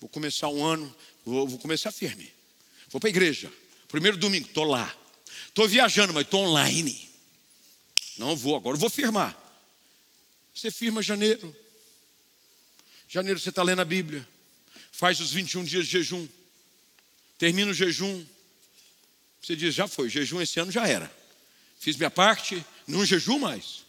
Vou 0.00 0.10
começar 0.10 0.48
um 0.48 0.64
ano, 0.64 0.94
vou, 1.24 1.48
vou 1.48 1.58
começar 1.58 1.90
firme. 1.90 2.30
Vou 2.90 3.00
para 3.00 3.08
a 3.08 3.10
igreja. 3.10 3.50
Primeiro 3.88 4.16
domingo, 4.16 4.46
estou 4.46 4.64
lá. 4.64 4.94
Estou 5.48 5.66
viajando, 5.66 6.12
mas 6.12 6.24
estou 6.24 6.40
online. 6.40 7.10
Não 8.18 8.36
vou, 8.36 8.56
agora 8.56 8.76
vou 8.76 8.90
firmar. 8.90 9.38
Você 10.54 10.70
firma 10.70 11.02
janeiro, 11.02 11.54
Janeiro 13.12 13.38
você 13.38 13.50
está 13.50 13.62
lendo 13.62 13.82
a 13.82 13.84
Bíblia, 13.84 14.26
faz 14.90 15.20
os 15.20 15.32
21 15.32 15.64
dias 15.64 15.84
de 15.84 15.92
jejum, 15.92 16.26
termina 17.36 17.70
o 17.70 17.74
jejum, 17.74 18.24
você 19.38 19.54
diz: 19.54 19.74
já 19.74 19.86
foi, 19.86 20.08
jejum 20.08 20.40
esse 20.40 20.58
ano 20.58 20.72
já 20.72 20.88
era. 20.88 21.14
Fiz 21.78 21.94
minha 21.98 22.10
parte, 22.10 22.64
não 22.86 23.04
jejum 23.04 23.38
mais. 23.38 23.84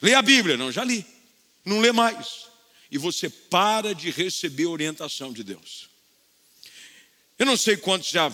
Lê 0.00 0.14
a 0.14 0.22
Bíblia, 0.22 0.56
não, 0.56 0.70
já 0.70 0.84
li. 0.84 1.04
Não 1.64 1.80
lê 1.80 1.90
mais. 1.90 2.46
E 2.88 2.98
você 2.98 3.28
para 3.28 3.96
de 3.96 4.10
receber 4.10 4.66
orientação 4.66 5.32
de 5.32 5.42
Deus. 5.42 5.88
Eu 7.36 7.46
não 7.46 7.56
sei 7.56 7.76
quantos 7.76 8.10
já 8.10 8.32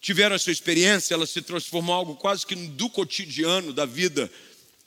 tiveram 0.00 0.36
essa 0.36 0.52
experiência, 0.52 1.14
ela 1.14 1.26
se 1.26 1.42
transformou 1.42 1.96
em 1.96 1.98
algo 1.98 2.14
quase 2.14 2.46
que 2.46 2.54
do 2.54 2.88
cotidiano 2.88 3.72
da 3.72 3.86
vida 3.86 4.30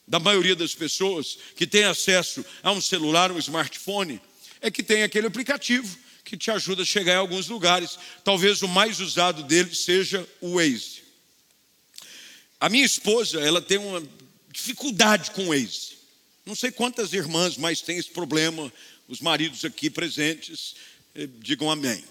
da 0.08 0.18
maioria 0.18 0.56
das 0.56 0.74
pessoas 0.74 1.38
que 1.58 1.68
tem 1.68 1.84
acesso 1.84 2.46
a 2.64 2.72
um 2.72 2.80
celular, 2.80 3.34
um 3.34 3.40
smartphone 3.40 4.22
é 4.66 4.72
que 4.72 4.82
tem 4.82 5.04
aquele 5.04 5.28
aplicativo 5.28 5.96
que 6.24 6.36
te 6.36 6.50
ajuda 6.50 6.82
a 6.82 6.86
chegar 6.86 7.14
em 7.14 7.18
alguns 7.18 7.48
lugares. 7.48 8.00
Talvez 8.24 8.64
o 8.64 8.68
mais 8.68 9.00
usado 9.00 9.44
dele 9.44 9.76
seja 9.76 10.28
o 10.42 10.56
Waze. 10.56 11.04
A 12.60 12.68
minha 12.68 12.84
esposa, 12.84 13.40
ela 13.40 13.62
tem 13.62 13.78
uma 13.78 14.02
dificuldade 14.52 15.30
com 15.32 15.44
o 15.44 15.48
Waze. 15.50 16.00
Não 16.44 16.56
sei 16.56 16.72
quantas 16.72 17.14
irmãs 17.14 17.58
mais 17.58 17.82
têm 17.82 18.00
esse 18.00 18.10
problema, 18.10 18.74
os 19.08 19.22
maridos 19.22 19.64
aqui 19.64 19.88
presentes, 19.88 20.76
eh, 21.14 21.30
digam 21.40 21.70
amém. 21.70 22.04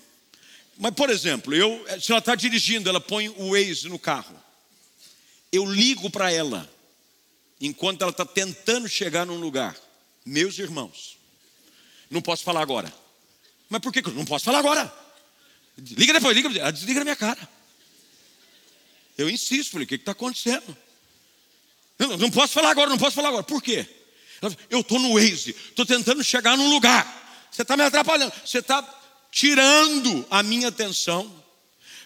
Mas, 0.79 0.95
por 0.95 1.11
exemplo, 1.11 1.53
eu, 1.53 1.85
se 2.01 2.12
ela 2.12 2.21
está 2.21 2.37
dirigindo, 2.37 2.88
ela 2.88 3.01
põe 3.01 3.29
o 3.31 3.51
Waze 3.51 3.88
no 3.88 3.99
carro. 3.99 4.40
Eu 5.51 5.67
ligo 5.67 6.09
para 6.09 6.31
ela, 6.31 6.71
enquanto 7.61 8.03
ela 8.03 8.12
está 8.12 8.25
tentando 8.25 8.88
chegar 8.88 9.27
num 9.27 9.40
lugar. 9.40 9.77
Meus 10.25 10.57
irmãos, 10.59 11.19
não 12.14 12.22
posso 12.22 12.44
falar 12.44 12.62
agora. 12.62 12.92
Mas 13.68 13.81
por 13.81 13.92
que 13.92 14.00
não 14.12 14.24
posso 14.24 14.44
falar 14.44 14.61
agora? 14.61 14.92
Liga 15.77 16.12
depois, 16.12 16.37
liga, 16.37 16.48
ela 16.59 16.70
desliga 16.70 17.00
na 17.00 17.05
minha 17.05 17.16
cara. 17.16 17.48
Eu 19.18 19.29
insisto, 19.29 19.72
falei, 19.72 19.85
o 19.85 19.88
que 19.88 19.96
está 19.96 20.12
acontecendo? 20.12 20.77
Não, 21.98 22.16
não 22.16 22.31
posso 22.31 22.53
falar 22.53 22.70
agora, 22.70 22.88
não 22.88 22.98
posso 22.98 23.16
falar 23.16 23.29
agora. 23.29 23.42
Por 23.42 23.62
quê? 23.62 23.87
Eu 24.70 24.81
estou 24.81 24.98
no 24.98 25.14
Waze, 25.14 25.50
estou 25.50 25.85
tentando 25.85 26.22
chegar 26.22 26.57
num 26.57 26.70
lugar. 26.70 27.22
Você 27.50 27.62
está 27.62 27.77
me 27.77 27.83
atrapalhando, 27.83 28.33
você 28.44 28.59
está 28.59 28.83
tirando 29.31 30.27
a 30.31 30.42
minha 30.42 30.68
atenção 30.68 31.42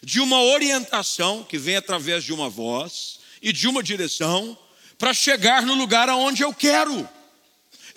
de 0.03 0.21
uma 0.21 0.41
orientação 0.43 1.43
que 1.43 1.59
vem 1.59 1.77
através 1.77 2.25
de 2.25 2.33
uma 2.33 2.49
voz 2.49 3.21
e 3.43 3.53
de 3.53 3.67
uma 3.67 3.83
direção 3.83 4.57
para 4.97 5.13
chegar 5.13 5.63
no 5.63 5.75
lugar 5.75 6.09
aonde 6.09 6.43
eu 6.43 6.55
quero 6.55 7.09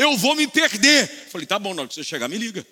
eu 0.02 0.18
vou 0.18 0.36
me 0.36 0.48
perder. 0.48 1.08
Falei, 1.30 1.46
tá 1.46 1.60
bom, 1.60 1.74
na 1.74 1.82
hora 1.82 1.90
que 1.90 1.94
você 1.94 2.04
chegar, 2.04 2.28
me 2.28 2.38
liga. 2.38 2.66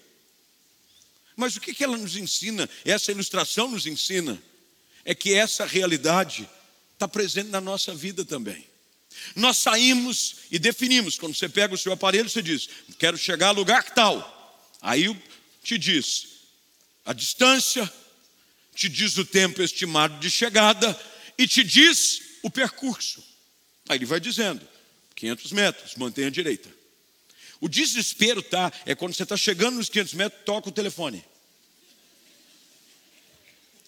Mas 1.35 1.55
o 1.55 1.61
que, 1.61 1.73
que 1.73 1.83
ela 1.83 1.95
nos 1.95 2.15
ensina? 2.15 2.67
Essa 2.83 3.11
ilustração 3.11 3.69
nos 3.69 3.85
ensina 3.85 4.41
é 5.05 5.13
que 5.13 5.33
essa 5.33 5.65
realidade 5.65 6.49
está 6.93 7.07
presente 7.07 7.49
na 7.49 7.61
nossa 7.61 7.93
vida 7.93 8.25
também. 8.25 8.67
Nós 9.35 9.57
saímos 9.57 10.37
e 10.51 10.57
definimos. 10.57 11.17
Quando 11.17 11.35
você 11.35 11.47
pega 11.47 11.73
o 11.73 11.77
seu 11.77 11.93
aparelho, 11.93 12.29
você 12.29 12.41
diz: 12.41 12.67
Quero 12.97 13.17
chegar 13.17 13.49
a 13.49 13.51
lugar 13.51 13.83
tal. 13.93 14.35
Aí 14.81 15.15
te 15.63 15.77
diz 15.77 16.27
a 17.05 17.13
distância, 17.13 17.91
te 18.75 18.89
diz 18.89 19.17
o 19.17 19.25
tempo 19.25 19.61
estimado 19.61 20.19
de 20.19 20.29
chegada 20.29 20.99
e 21.37 21.47
te 21.47 21.63
diz 21.63 22.21
o 22.43 22.49
percurso. 22.49 23.23
Aí 23.87 23.97
ele 23.97 24.05
vai 24.05 24.19
dizendo: 24.19 24.67
500 25.15 25.51
metros, 25.51 25.95
mantenha 25.95 26.27
a 26.27 26.31
direita. 26.31 26.78
O 27.61 27.67
desespero 27.67 28.41
tá 28.41 28.71
é 28.85 28.95
quando 28.95 29.13
você 29.13 29.23
está 29.23 29.35
chegando 29.35 29.75
nos 29.75 29.89
500 29.89 30.13
metros, 30.13 30.41
toca 30.45 30.69
o 30.69 30.71
telefone. 30.71 31.23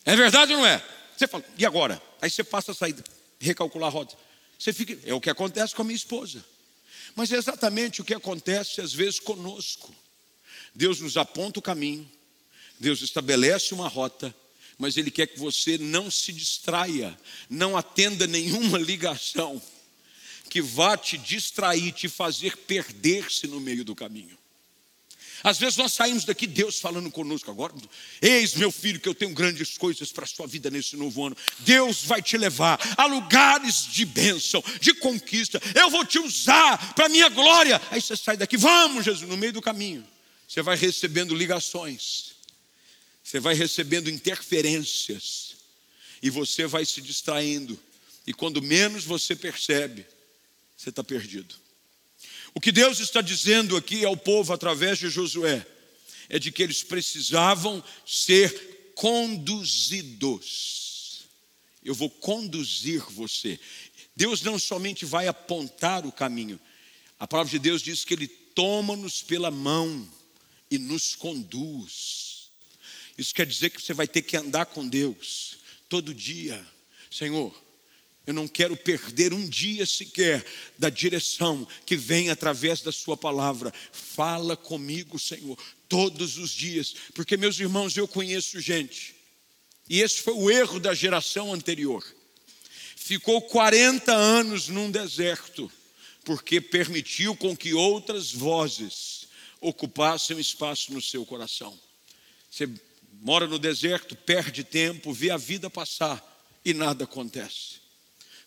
É 0.04 0.16
verdade 0.16 0.54
ou 0.54 0.60
não 0.60 0.66
é? 0.66 0.84
Você 1.16 1.28
fala, 1.28 1.46
e 1.58 1.66
agora? 1.66 2.02
Aí 2.22 2.30
você 2.30 2.44
passa 2.44 2.72
a 2.72 2.76
sair, 2.76 2.96
recalcular 3.40 3.88
a 3.88 3.92
rota. 3.92 4.18
Você 4.58 4.74
fica, 4.74 4.98
é 5.10 5.14
o 5.14 5.22
que 5.22 5.30
acontece 5.30 5.74
com 5.74 5.84
a 5.84 5.86
minha 5.86 5.96
esposa. 5.96 6.44
Mas 7.16 7.32
é 7.32 7.38
exatamente 7.38 8.02
o 8.02 8.04
que 8.04 8.14
acontece 8.14 8.82
às 8.82 8.94
vezes 8.94 9.20
conosco. 9.20 9.94
Deus 10.74 11.00
nos 11.00 11.18
aponta 11.18 11.60
o 11.60 11.62
caminho, 11.62 12.10
Deus 12.80 13.02
estabelece 13.02 13.74
uma 13.74 13.88
rota, 13.88 14.34
mas 14.78 14.98
Ele 14.98 15.12
quer 15.12 15.28
que 15.28 15.40
você 15.40 15.78
não 15.78 16.10
se 16.10 16.32
distraia, 16.32 17.18
não 17.50 17.78
atenda 17.78 18.26
nenhuma 18.26 18.78
ligação 18.80 19.62
que 20.52 20.62
vá 20.62 20.98
te 20.98 21.18
distrair, 21.18 21.94
te 21.94 22.10
fazer 22.10 22.58
perder-se 22.58 23.48
no 23.48 23.62
meio 23.62 23.86
do 23.86 23.96
caminho. 23.96 24.38
Às 25.42 25.58
vezes 25.58 25.78
nós 25.78 25.94
saímos 25.94 26.26
daqui, 26.26 26.46
Deus 26.46 26.78
falando 26.78 27.10
conosco 27.10 27.50
agora. 27.50 27.74
Eis, 28.22 28.54
meu 28.56 28.70
filho, 28.70 29.00
que 29.00 29.08
eu 29.08 29.16
tenho 29.16 29.34
grandes 29.34 29.78
coisas 29.78 30.12
para 30.12 30.26
a 30.26 30.28
sua 30.28 30.46
vida 30.46 30.70
nesse 30.70 30.98
novo 30.98 31.26
ano. 31.26 31.38
Deus 31.60 32.04
vai 32.04 32.22
te 32.22 32.38
levar 32.38 32.78
a 32.98 33.06
lugares 33.06 33.88
de 33.88 34.04
bênção, 34.04 34.62
de 34.82 34.94
conquista. 34.96 35.60
Eu 35.74 35.90
vou 35.90 36.04
te 36.04 36.20
usar 36.20 36.96
para 36.96 37.06
a 37.06 37.10
minha 37.10 37.30
glória. 37.30 37.82
Aí 37.90 38.02
você 38.02 38.18
sai 38.18 38.36
daqui, 38.36 38.58
vamos, 38.58 39.06
Jesus, 39.06 39.28
no 39.28 39.38
meio 39.38 39.54
do 39.54 39.62
caminho. 39.62 40.06
Você 40.46 40.62
vai 40.62 40.76
recebendo 40.76 41.34
ligações, 41.34 42.36
você 43.24 43.40
vai 43.40 43.56
recebendo 43.56 44.10
interferências, 44.10 45.56
e 46.22 46.30
você 46.30 46.68
vai 46.68 46.84
se 46.84 47.02
distraindo. 47.02 47.80
E 48.28 48.34
quando 48.34 48.62
menos 48.62 49.06
você 49.06 49.34
percebe, 49.34 50.06
você 50.82 50.90
está 50.90 51.04
perdido. 51.04 51.54
O 52.56 52.62
que 52.62 52.72
Deus 52.72 53.00
está 53.00 53.22
dizendo 53.22 53.78
aqui 53.78 54.04
ao 54.04 54.18
povo 54.18 54.52
através 54.52 54.98
de 54.98 55.10
Josué 55.10 55.64
é 56.28 56.40
de 56.40 56.52
que 56.52 56.64
eles 56.64 56.82
precisavam 56.82 57.84
ser 58.06 58.94
conduzidos. 58.96 60.42
Eu 61.84 61.94
vou 61.94 62.10
conduzir 62.10 63.04
você. 63.12 63.60
Deus 64.16 64.42
não 64.42 64.58
somente 64.58 65.06
vai 65.06 65.28
apontar 65.28 66.04
o 66.06 66.12
caminho, 66.12 66.60
a 67.20 67.28
palavra 67.28 67.52
de 67.52 67.60
Deus 67.60 67.84
diz 67.84 68.04
que 68.04 68.16
Ele 68.16 68.28
toma-nos 68.28 69.22
pela 69.22 69.52
mão 69.52 70.10
e 70.72 70.80
nos 70.80 71.16
conduz. 71.16 72.50
Isso 73.16 73.36
quer 73.36 73.46
dizer 73.46 73.70
que 73.70 73.80
você 73.80 73.94
vai 73.94 74.08
ter 74.08 74.24
que 74.24 74.36
andar 74.36 74.66
com 74.66 74.88
Deus 74.88 75.58
todo 75.88 76.16
dia. 76.16 76.66
Senhor, 77.12 77.56
eu 78.26 78.34
não 78.34 78.48
quero 78.48 78.78
perder 78.78 79.34
um 79.34 79.48
dia 79.48 79.86
sequer 79.86 80.46
da 80.78 80.90
direção 80.90 81.68
que 81.86 81.96
vem 81.96 82.30
através 82.30 82.82
da 82.82 82.92
Sua 82.92 83.18
palavra. 83.18 83.74
Fala 83.92 84.56
comigo, 84.56 85.18
Senhor, 85.18 85.58
todos 85.90 86.38
os 86.38 86.52
dias, 86.52 86.94
porque, 87.16 87.36
meus 87.36 87.60
irmãos, 87.60 87.98
eu 87.98 88.08
conheço 88.08 88.62
gente, 88.62 89.16
e 89.90 90.02
esse 90.02 90.22
foi 90.22 90.34
o 90.34 90.50
erro 90.50 90.80
da 90.80 90.94
geração 90.94 91.54
anterior. 91.54 92.06
Ficou 92.96 93.42
40 93.42 94.14
anos 94.14 94.68
num 94.68 94.92
deserto, 94.92 95.70
porque 96.24 96.62
permitiu 96.62 97.36
com 97.36 97.58
que 97.58 97.74
outras 97.74 98.32
vozes 98.32 99.28
ocupassem 99.60 100.40
espaço 100.40 100.94
no 100.94 101.02
seu 101.02 101.26
coração. 101.26 101.78
Você 102.50 102.70
mora 103.22 103.48
no 103.48 103.60
deserto, 103.60 104.16
perde 104.16 104.64
tempo, 104.64 105.12
vê 105.12 105.32
a 105.32 105.38
vida 105.38 105.70
passar 105.70 106.24
e 106.64 106.74
nada 106.74 107.04
acontece. 107.04 107.81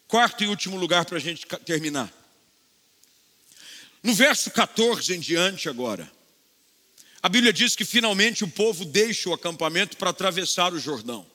Quarto 0.07 0.45
e 0.45 0.47
último 0.47 0.77
lugar 0.77 1.05
para 1.05 1.17
a 1.17 1.21
gente 1.21 1.47
terminar. 1.65 2.13
No 4.03 4.15
verso 4.15 4.51
14 4.51 5.15
em 5.15 5.21
diante, 5.21 5.69
agora, 5.69 6.11
a 7.23 7.29
Bíblia 7.29 7.55
diz 7.55 7.75
que 7.75 7.87
finalmente 7.87 8.45
o 8.45 8.49
povo 8.49 8.85
deixa 8.85 9.31
o 9.31 9.33
acampamento 9.33 9.97
para 9.97 10.11
atravessar 10.11 10.75
o 10.75 10.79
Jordão. 10.79 11.27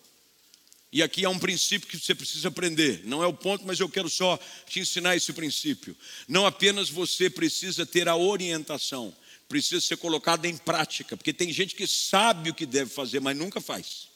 E 0.91 1.01
aqui 1.01 1.25
há 1.25 1.29
um 1.29 1.39
princípio 1.39 1.87
que 1.87 1.97
você 1.97 2.13
precisa 2.13 2.47
aprender. 2.47 3.01
Não 3.05 3.23
é 3.23 3.27
o 3.27 3.33
ponto, 3.33 3.65
mas 3.65 3.79
eu 3.79 3.89
quero 3.89 4.07
só 4.07 4.39
te 4.67 4.79
ensinar 4.79 5.15
esse 5.15 5.33
princípio. 5.33 5.97
Não 6.27 6.45
apenas 6.45 6.89
você 6.89 7.27
precisa 7.27 7.87
ter 7.87 8.07
a 8.07 8.15
orientação, 8.15 9.15
precisa 9.47 9.81
ser 9.81 9.97
colocado 9.97 10.45
em 10.45 10.55
prática, 10.55 11.17
porque 11.17 11.33
tem 11.33 11.51
gente 11.51 11.73
que 11.73 11.87
sabe 11.87 12.51
o 12.51 12.53
que 12.53 12.67
deve 12.67 12.91
fazer, 12.91 13.19
mas 13.19 13.35
nunca 13.35 13.59
faz. 13.59 14.09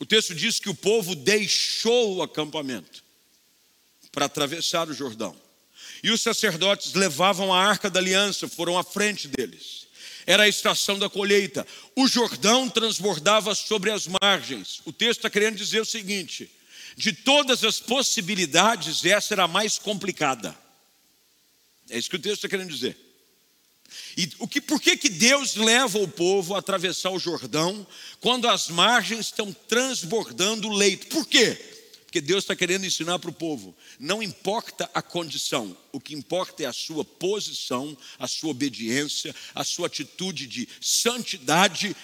O 0.00 0.04
texto 0.04 0.34
diz 0.34 0.58
que 0.58 0.68
o 0.68 0.74
povo 0.74 1.14
deixou 1.14 2.16
o 2.16 2.22
acampamento 2.22 3.05
para 4.16 4.24
atravessar 4.24 4.88
o 4.88 4.94
Jordão. 4.94 5.36
E 6.02 6.10
os 6.10 6.22
sacerdotes 6.22 6.94
levavam 6.94 7.52
a 7.52 7.62
arca 7.62 7.90
da 7.90 8.00
aliança, 8.00 8.48
foram 8.48 8.78
à 8.78 8.82
frente 8.82 9.28
deles. 9.28 9.88
Era 10.26 10.44
a 10.44 10.48
estação 10.48 10.98
da 10.98 11.10
colheita. 11.10 11.66
O 11.94 12.08
Jordão 12.08 12.66
transbordava 12.66 13.54
sobre 13.54 13.90
as 13.90 14.08
margens. 14.22 14.80
O 14.86 14.92
texto 14.92 15.18
está 15.18 15.28
querendo 15.28 15.56
dizer 15.56 15.82
o 15.82 15.84
seguinte: 15.84 16.50
de 16.96 17.12
todas 17.12 17.62
as 17.62 17.78
possibilidades, 17.78 19.04
essa 19.04 19.34
era 19.34 19.44
a 19.44 19.48
mais 19.48 19.78
complicada. 19.78 20.56
É 21.90 21.98
isso 21.98 22.08
que 22.08 22.16
o 22.16 22.18
texto 22.18 22.36
está 22.36 22.48
querendo 22.48 22.72
dizer. 22.72 22.96
E 24.16 24.30
o 24.38 24.48
que, 24.48 24.62
por 24.62 24.80
que, 24.80 24.96
que 24.96 25.10
Deus 25.10 25.56
leva 25.56 25.98
o 25.98 26.08
povo 26.08 26.54
a 26.54 26.58
atravessar 26.60 27.10
o 27.10 27.18
Jordão 27.18 27.86
quando 28.18 28.48
as 28.48 28.68
margens 28.70 29.26
estão 29.26 29.52
transbordando 29.52 30.68
o 30.68 30.72
leito? 30.72 31.06
Por 31.08 31.26
quê? 31.26 31.75
Porque 32.16 32.26
Deus 32.26 32.44
está 32.44 32.56
querendo 32.56 32.86
ensinar 32.86 33.18
para 33.18 33.28
o 33.28 33.34
povo: 33.34 33.76
não 34.00 34.22
importa 34.22 34.88
a 34.94 35.02
condição, 35.02 35.76
o 35.92 36.00
que 36.00 36.14
importa 36.14 36.62
é 36.62 36.66
a 36.66 36.72
sua 36.72 37.04
posição, 37.04 37.94
a 38.18 38.26
sua 38.26 38.52
obediência, 38.52 39.36
a 39.54 39.62
sua 39.62 39.86
atitude 39.86 40.46
de 40.46 40.66
santidade 40.80 41.94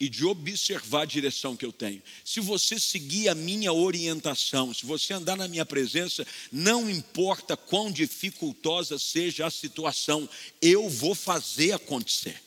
e 0.00 0.08
de 0.08 0.24
observar 0.24 1.02
a 1.02 1.04
direção 1.04 1.54
que 1.54 1.64
eu 1.64 1.72
tenho. 1.72 2.02
Se 2.24 2.40
você 2.40 2.76
seguir 2.76 3.28
a 3.28 3.36
minha 3.36 3.72
orientação, 3.72 4.74
se 4.74 4.84
você 4.84 5.14
andar 5.14 5.36
na 5.36 5.46
minha 5.46 5.64
presença, 5.64 6.26
não 6.50 6.90
importa 6.90 7.56
quão 7.56 7.88
dificultosa 7.88 8.98
seja 8.98 9.46
a 9.46 9.50
situação, 9.50 10.28
eu 10.60 10.88
vou 10.90 11.14
fazer 11.14 11.70
acontecer. 11.70 12.42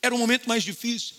Era 0.00 0.14
o 0.14 0.18
momento 0.18 0.48
mais 0.48 0.62
difícil. 0.62 1.16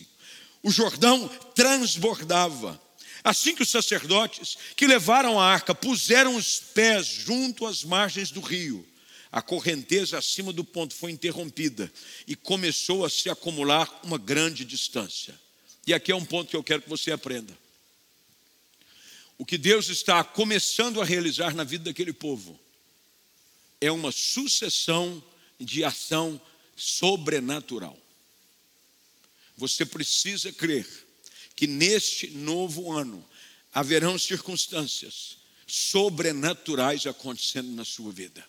O 0.64 0.72
Jordão 0.72 1.28
transbordava. 1.54 2.80
Assim 3.24 3.54
que 3.54 3.62
os 3.62 3.70
sacerdotes 3.70 4.58
que 4.76 4.88
levaram 4.88 5.40
a 5.40 5.46
arca 5.46 5.76
puseram 5.76 6.36
os 6.36 6.60
pés 6.60 7.06
junto 7.06 7.66
às 7.66 7.84
margens 7.84 8.32
do 8.32 8.42
rio, 8.42 8.88
a 9.32 9.42
correnteza 9.42 10.18
acima 10.18 10.52
do 10.52 10.64
ponto 10.64 10.94
foi 10.94 11.12
interrompida 11.12 11.92
e 12.28 12.36
começou 12.36 13.06
a 13.06 13.10
se 13.10 13.30
acumular 13.30 14.02
uma 14.04 14.18
grande 14.18 14.66
distância. 14.66 15.40
E 15.88 15.94
aqui 15.94 16.12
é 16.12 16.16
um 16.16 16.26
ponto 16.26 16.50
que 16.50 16.56
eu 16.56 16.64
quero 16.64 16.82
que 16.82 16.90
você 16.90 17.12
aprenda. 17.12 17.58
O 19.38 19.46
que 19.46 19.58
Deus 19.58 19.88
está 19.90 20.24
começando 20.24 21.02
a 21.02 21.06
realizar 21.06 21.56
na 21.56 21.64
vida 21.64 21.86
daquele 21.86 22.14
povo 22.14 22.60
é 23.80 23.92
uma 23.92 24.12
sucessão 24.12 25.24
de 25.60 25.84
ação 25.84 26.40
sobrenatural. 26.76 27.98
Você 29.58 29.86
precisa 29.86 30.52
crer 30.52 30.88
que 31.62 31.68
neste 31.68 32.32
novo 32.32 32.92
ano 32.92 33.24
haverão 33.72 34.18
circunstâncias 34.18 35.38
sobrenaturais 35.68 37.06
acontecendo 37.06 37.70
na 37.74 37.86
sua 37.86 38.12
vida. 38.12 38.44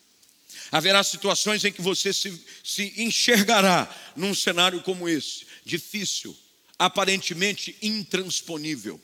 Haverá 0.70 1.04
situações 1.04 1.62
em 1.62 1.70
que 1.70 1.82
você 1.82 2.10
se, 2.10 2.42
se 2.64 2.94
enxergará 2.96 3.94
num 4.16 4.34
cenário 4.34 4.80
como 4.80 5.06
esse, 5.06 5.46
difícil, 5.62 6.34
aparentemente 6.78 7.76
intransponível. 7.82 8.98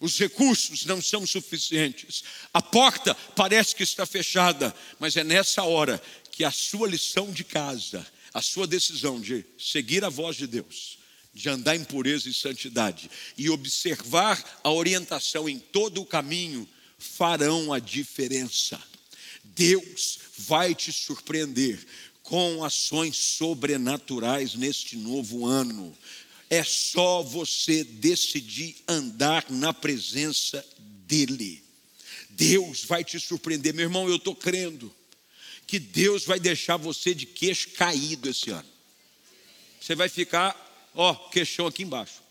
Os 0.00 0.18
recursos 0.18 0.84
não 0.84 1.00
são 1.00 1.24
suficientes, 1.24 2.24
a 2.52 2.60
porta 2.60 3.14
parece 3.14 3.76
que 3.76 3.84
está 3.84 4.04
fechada, 4.04 4.74
mas 4.98 5.16
é 5.16 5.22
nessa 5.22 5.62
hora 5.62 6.02
que 6.32 6.42
a 6.42 6.50
sua 6.50 6.88
lição 6.88 7.30
de 7.30 7.44
casa, 7.44 8.04
a 8.34 8.42
sua 8.42 8.66
decisão 8.66 9.20
de 9.20 9.46
seguir 9.56 10.04
a 10.04 10.08
voz 10.08 10.34
de 10.34 10.48
Deus, 10.48 10.98
de 11.36 11.50
andar 11.50 11.76
em 11.76 11.84
pureza 11.84 12.30
e 12.30 12.34
santidade 12.34 13.10
e 13.36 13.50
observar 13.50 14.42
a 14.64 14.72
orientação 14.72 15.46
em 15.46 15.58
todo 15.58 16.00
o 16.00 16.06
caminho 16.06 16.66
farão 16.98 17.74
a 17.74 17.78
diferença. 17.78 18.82
Deus 19.44 20.18
vai 20.38 20.74
te 20.74 20.90
surpreender 20.90 21.78
com 22.22 22.64
ações 22.64 23.16
sobrenaturais 23.18 24.54
neste 24.54 24.96
novo 24.96 25.44
ano. 25.44 25.96
É 26.48 26.64
só 26.64 27.22
você 27.22 27.84
decidir 27.84 28.76
andar 28.88 29.44
na 29.50 29.74
presença 29.74 30.64
dEle. 31.06 31.62
Deus 32.30 32.82
vai 32.84 33.04
te 33.04 33.20
surpreender, 33.20 33.74
meu 33.74 33.84
irmão. 33.84 34.08
Eu 34.08 34.16
estou 34.16 34.34
crendo 34.34 34.90
que 35.66 35.78
Deus 35.78 36.24
vai 36.24 36.40
deixar 36.40 36.78
você 36.78 37.14
de 37.14 37.26
queixo 37.26 37.72
caído 37.72 38.30
esse 38.30 38.50
ano. 38.50 38.68
Você 39.78 39.94
vai 39.94 40.08
ficar 40.08 40.65
Ó, 40.96 41.12
oh, 41.12 41.28
queixão 41.28 41.66
aqui 41.66 41.82
embaixo. 41.82 42.22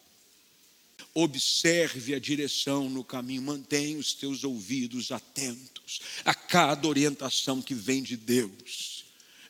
Observe 1.13 2.15
a 2.15 2.19
direção 2.19 2.89
no 2.89 3.03
caminho, 3.03 3.43
mantenha 3.43 3.97
os 3.97 4.13
teus 4.13 4.43
ouvidos 4.43 5.11
atentos 5.11 6.01
a 6.25 6.33
cada 6.33 6.87
orientação 6.87 7.61
que 7.61 7.75
vem 7.75 8.01
de 8.01 8.17
Deus. 8.17 9.05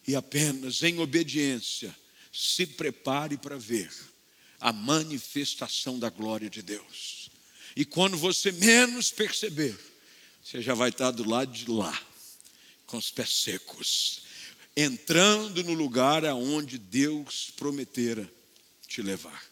E 0.05 0.16
apenas 0.16 0.84
em 0.84 0.99
obediência, 0.99 1.95
se 2.32 2.68
prepare 2.68 3.38
para 3.38 3.57
ver 3.57 3.89
a 4.59 4.74
manifestação 4.74 5.97
da 5.97 6.09
glória 6.09 6.49
de 6.49 6.61
Deus. 6.61 7.30
E 7.74 7.86
quando 7.86 8.18
você 8.18 8.51
menos 8.51 9.11
perceber, 9.11 9.80
você 10.43 10.61
já 10.61 10.74
vai 10.74 10.89
estar 10.89 11.11
do 11.11 11.28
lado 11.28 11.53
de 11.53 11.70
lá, 11.72 11.97
com 12.86 12.97
os 12.97 13.11
pés 13.11 13.30
secos, 13.30 14.22
entrando 14.76 15.63
no 15.63 15.74
lugar 15.74 16.26
aonde 16.26 16.78
Deus 16.78 17.49
prometera 17.55 18.30
te 18.88 19.01
levar. 19.01 19.43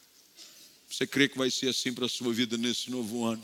Você 0.89 1.07
crê 1.07 1.27
que 1.27 1.37
vai 1.37 1.49
ser 1.49 1.69
assim 1.69 1.93
para 1.93 2.05
a 2.05 2.09
sua 2.09 2.33
vida 2.33 2.57
nesse 2.57 2.91
novo 2.91 3.25
ano? 3.25 3.43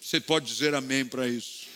Você 0.00 0.20
pode 0.20 0.46
dizer 0.46 0.74
amém 0.74 1.04
para 1.04 1.28
isso? 1.28 1.71